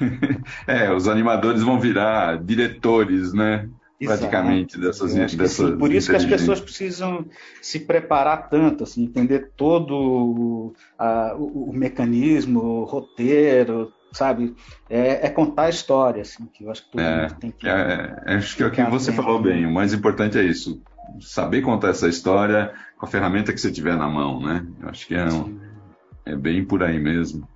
é, 0.66 0.92
os 0.92 1.08
animadores 1.08 1.62
vão 1.62 1.80
virar 1.80 2.42
diretores, 2.42 3.32
né? 3.32 3.68
Exato. 3.98 4.18
Praticamente 4.18 4.78
dessas, 4.78 5.14
dessas 5.14 5.74
Por 5.76 5.90
isso 5.90 6.10
que 6.10 6.16
as 6.16 6.24
pessoas 6.26 6.60
precisam 6.60 7.24
se 7.62 7.80
preparar 7.80 8.50
tanto, 8.50 8.84
assim, 8.84 9.04
entender 9.04 9.52
todo 9.56 10.74
a, 10.98 11.34
o, 11.34 11.70
o 11.70 11.72
mecanismo, 11.72 12.60
o 12.60 12.84
roteiro, 12.84 13.90
sabe? 14.16 14.54
É, 14.88 15.26
é, 15.26 15.30
contar 15.30 15.64
a 15.64 15.68
história, 15.68 16.22
assim, 16.22 16.46
que 16.46 16.64
eu 16.64 16.70
acho 16.70 16.84
que 16.84 16.92
todo 16.92 17.00
é, 17.02 17.22
mundo 17.22 17.34
tem 17.38 17.50
que. 17.50 17.68
É, 17.68 18.22
é 18.24 18.34
acho 18.34 18.56
que 18.56 18.62
é 18.62 18.66
o 18.66 18.70
que 18.70 18.82
você 18.84 19.12
falou 19.12 19.40
bem. 19.40 19.66
O 19.66 19.72
mais 19.72 19.92
importante 19.92 20.38
é 20.38 20.42
isso. 20.42 20.82
Saber 21.20 21.62
contar 21.62 21.90
essa 21.90 22.08
história 22.08 22.72
com 22.98 23.06
a 23.06 23.08
ferramenta 23.08 23.52
que 23.52 23.60
você 23.60 23.70
tiver 23.70 23.96
na 23.96 24.08
mão, 24.08 24.40
né? 24.40 24.66
Eu 24.80 24.88
acho 24.88 25.06
que 25.06 25.14
é, 25.14 25.26
um, 25.26 25.60
é 26.24 26.34
bem 26.34 26.64
por 26.64 26.82
aí 26.82 26.98
mesmo. 26.98 27.46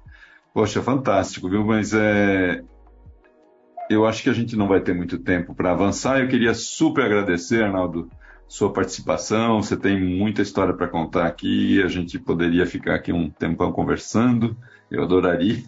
Poxa, 0.52 0.82
fantástico, 0.82 1.48
viu? 1.48 1.64
Mas 1.64 1.94
é, 1.94 2.62
eu 3.88 4.06
acho 4.06 4.22
que 4.22 4.30
a 4.30 4.34
gente 4.34 4.54
não 4.56 4.68
vai 4.68 4.80
ter 4.80 4.94
muito 4.94 5.18
tempo 5.18 5.54
para 5.54 5.72
avançar. 5.72 6.20
Eu 6.20 6.28
queria 6.28 6.52
super 6.54 7.04
agradecer, 7.04 7.64
Arnaldo, 7.64 8.10
sua 8.46 8.72
participação. 8.72 9.62
Você 9.62 9.76
tem 9.76 9.98
muita 10.00 10.42
história 10.42 10.74
para 10.74 10.88
contar 10.88 11.26
aqui. 11.26 11.82
A 11.82 11.88
gente 11.88 12.18
poderia 12.18 12.66
ficar 12.66 12.96
aqui 12.96 13.12
um 13.12 13.30
tempão 13.30 13.72
conversando. 13.72 14.56
Eu 14.90 15.04
adoraria. 15.04 15.62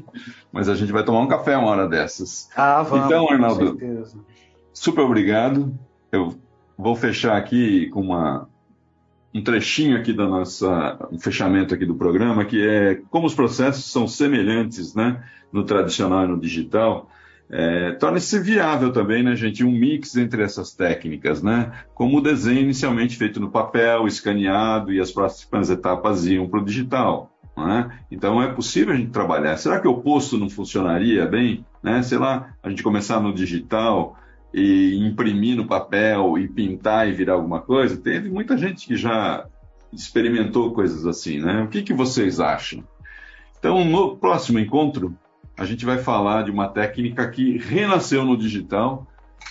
Mas 0.52 0.68
a 0.68 0.74
gente 0.74 0.92
vai 0.92 1.04
tomar 1.04 1.20
um 1.20 1.28
café 1.28 1.56
uma 1.56 1.68
hora 1.68 1.88
dessas. 1.88 2.48
Ah, 2.56 2.82
vamos. 2.82 3.06
Então, 3.06 3.28
Arnaldo, 3.28 3.78
super 4.72 5.02
obrigado. 5.02 5.74
Eu 6.12 6.38
vou 6.76 6.94
fechar 6.94 7.36
aqui 7.36 7.88
com 7.88 8.00
uma, 8.00 8.48
um 9.34 9.42
trechinho 9.42 9.96
aqui 9.96 10.12
da 10.12 10.26
nossa 10.26 11.08
um 11.10 11.18
fechamento 11.18 11.74
aqui 11.74 11.84
do 11.84 11.94
programa, 11.94 12.44
que 12.44 12.64
é 12.66 13.00
como 13.10 13.26
os 13.26 13.34
processos 13.34 13.90
são 13.90 14.06
semelhantes, 14.06 14.94
né, 14.94 15.22
no 15.52 15.64
tradicional 15.64 16.24
e 16.24 16.28
no 16.28 16.40
digital. 16.40 17.10
É, 17.50 17.92
torna-se 17.92 18.38
viável 18.38 18.92
também, 18.92 19.22
né, 19.22 19.34
gente, 19.34 19.64
um 19.64 19.70
mix 19.70 20.16
entre 20.16 20.42
essas 20.42 20.74
técnicas, 20.74 21.42
né? 21.42 21.72
Como 21.94 22.18
o 22.18 22.20
desenho 22.20 22.60
inicialmente 22.60 23.16
feito 23.16 23.40
no 23.40 23.50
papel, 23.50 24.06
escaneado 24.06 24.92
e 24.92 25.00
as 25.00 25.10
próximas 25.10 25.70
etapas 25.70 26.26
iam 26.26 26.46
para 26.46 26.60
o 26.60 26.64
digital. 26.64 27.37
É? 27.66 27.90
Então 28.10 28.42
é 28.42 28.52
possível 28.52 28.92
a 28.92 28.96
gente 28.96 29.10
trabalhar. 29.10 29.56
Será 29.56 29.80
que 29.80 29.88
o 29.88 29.92
oposto 29.92 30.36
não 30.38 30.48
funcionaria 30.48 31.26
bem? 31.26 31.64
Né? 31.82 32.02
Sei 32.02 32.18
lá, 32.18 32.54
a 32.62 32.68
gente 32.68 32.82
começar 32.82 33.20
no 33.20 33.32
digital 33.32 34.16
e 34.52 34.96
imprimir 34.96 35.56
no 35.56 35.66
papel 35.66 36.38
e 36.38 36.48
pintar 36.48 37.08
e 37.08 37.12
virar 37.12 37.34
alguma 37.34 37.60
coisa? 37.60 37.96
Teve 37.96 38.28
muita 38.28 38.56
gente 38.56 38.86
que 38.86 38.96
já 38.96 39.46
experimentou 39.92 40.72
coisas 40.72 41.06
assim, 41.06 41.40
né? 41.40 41.62
O 41.62 41.68
que, 41.68 41.82
que 41.82 41.94
vocês 41.94 42.40
acham? 42.40 42.84
Então, 43.58 43.84
no 43.84 44.16
próximo 44.16 44.58
encontro, 44.58 45.16
a 45.56 45.64
gente 45.64 45.84
vai 45.84 45.98
falar 45.98 46.44
de 46.44 46.50
uma 46.50 46.68
técnica 46.68 47.28
que 47.28 47.58
renasceu 47.58 48.24
no 48.24 48.36
digital, 48.36 49.06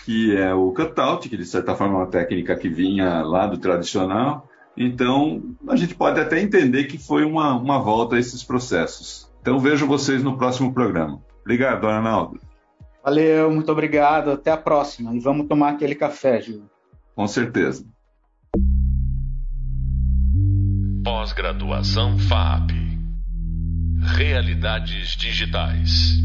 que 0.06 0.36
é 0.36 0.54
o 0.54 0.72
cutout, 0.72 1.28
que 1.28 1.36
de 1.36 1.46
certa 1.46 1.76
forma 1.76 1.96
é 1.96 1.98
uma 1.98 2.08
técnica 2.08 2.56
que 2.56 2.70
vinha 2.70 3.22
lá 3.24 3.46
do 3.46 3.58
tradicional, 3.58 4.47
então, 4.78 5.42
a 5.68 5.76
gente 5.76 5.96
pode 5.96 6.20
até 6.20 6.40
entender 6.40 6.84
que 6.84 7.00
foi 7.00 7.26
uma, 7.26 7.56
uma 7.56 7.80
volta 7.80 8.16
a 8.16 8.20
esses 8.20 8.44
processos. 8.44 9.28
Então, 9.42 9.60
vejo 9.60 9.88
vocês 9.88 10.24
no 10.24 10.38
próximo 10.38 10.72
programa. 10.72 11.20
Obrigado, 11.42 11.88
Arnaldo. 11.88 12.40
Valeu, 13.04 13.50
muito 13.50 13.72
obrigado. 13.72 14.32
Até 14.32 14.52
a 14.52 14.58
próxima. 14.58 15.16
E 15.16 15.20
vamos 15.20 15.48
tomar 15.48 15.70
aquele 15.70 15.96
café, 15.96 16.40
Gil. 16.42 16.70
Com 17.16 17.26
certeza. 17.28 17.86
Pós-graduação 21.04 22.20
FAP. 22.20 22.72
Realidades 24.16 25.16
digitais. 25.16 26.20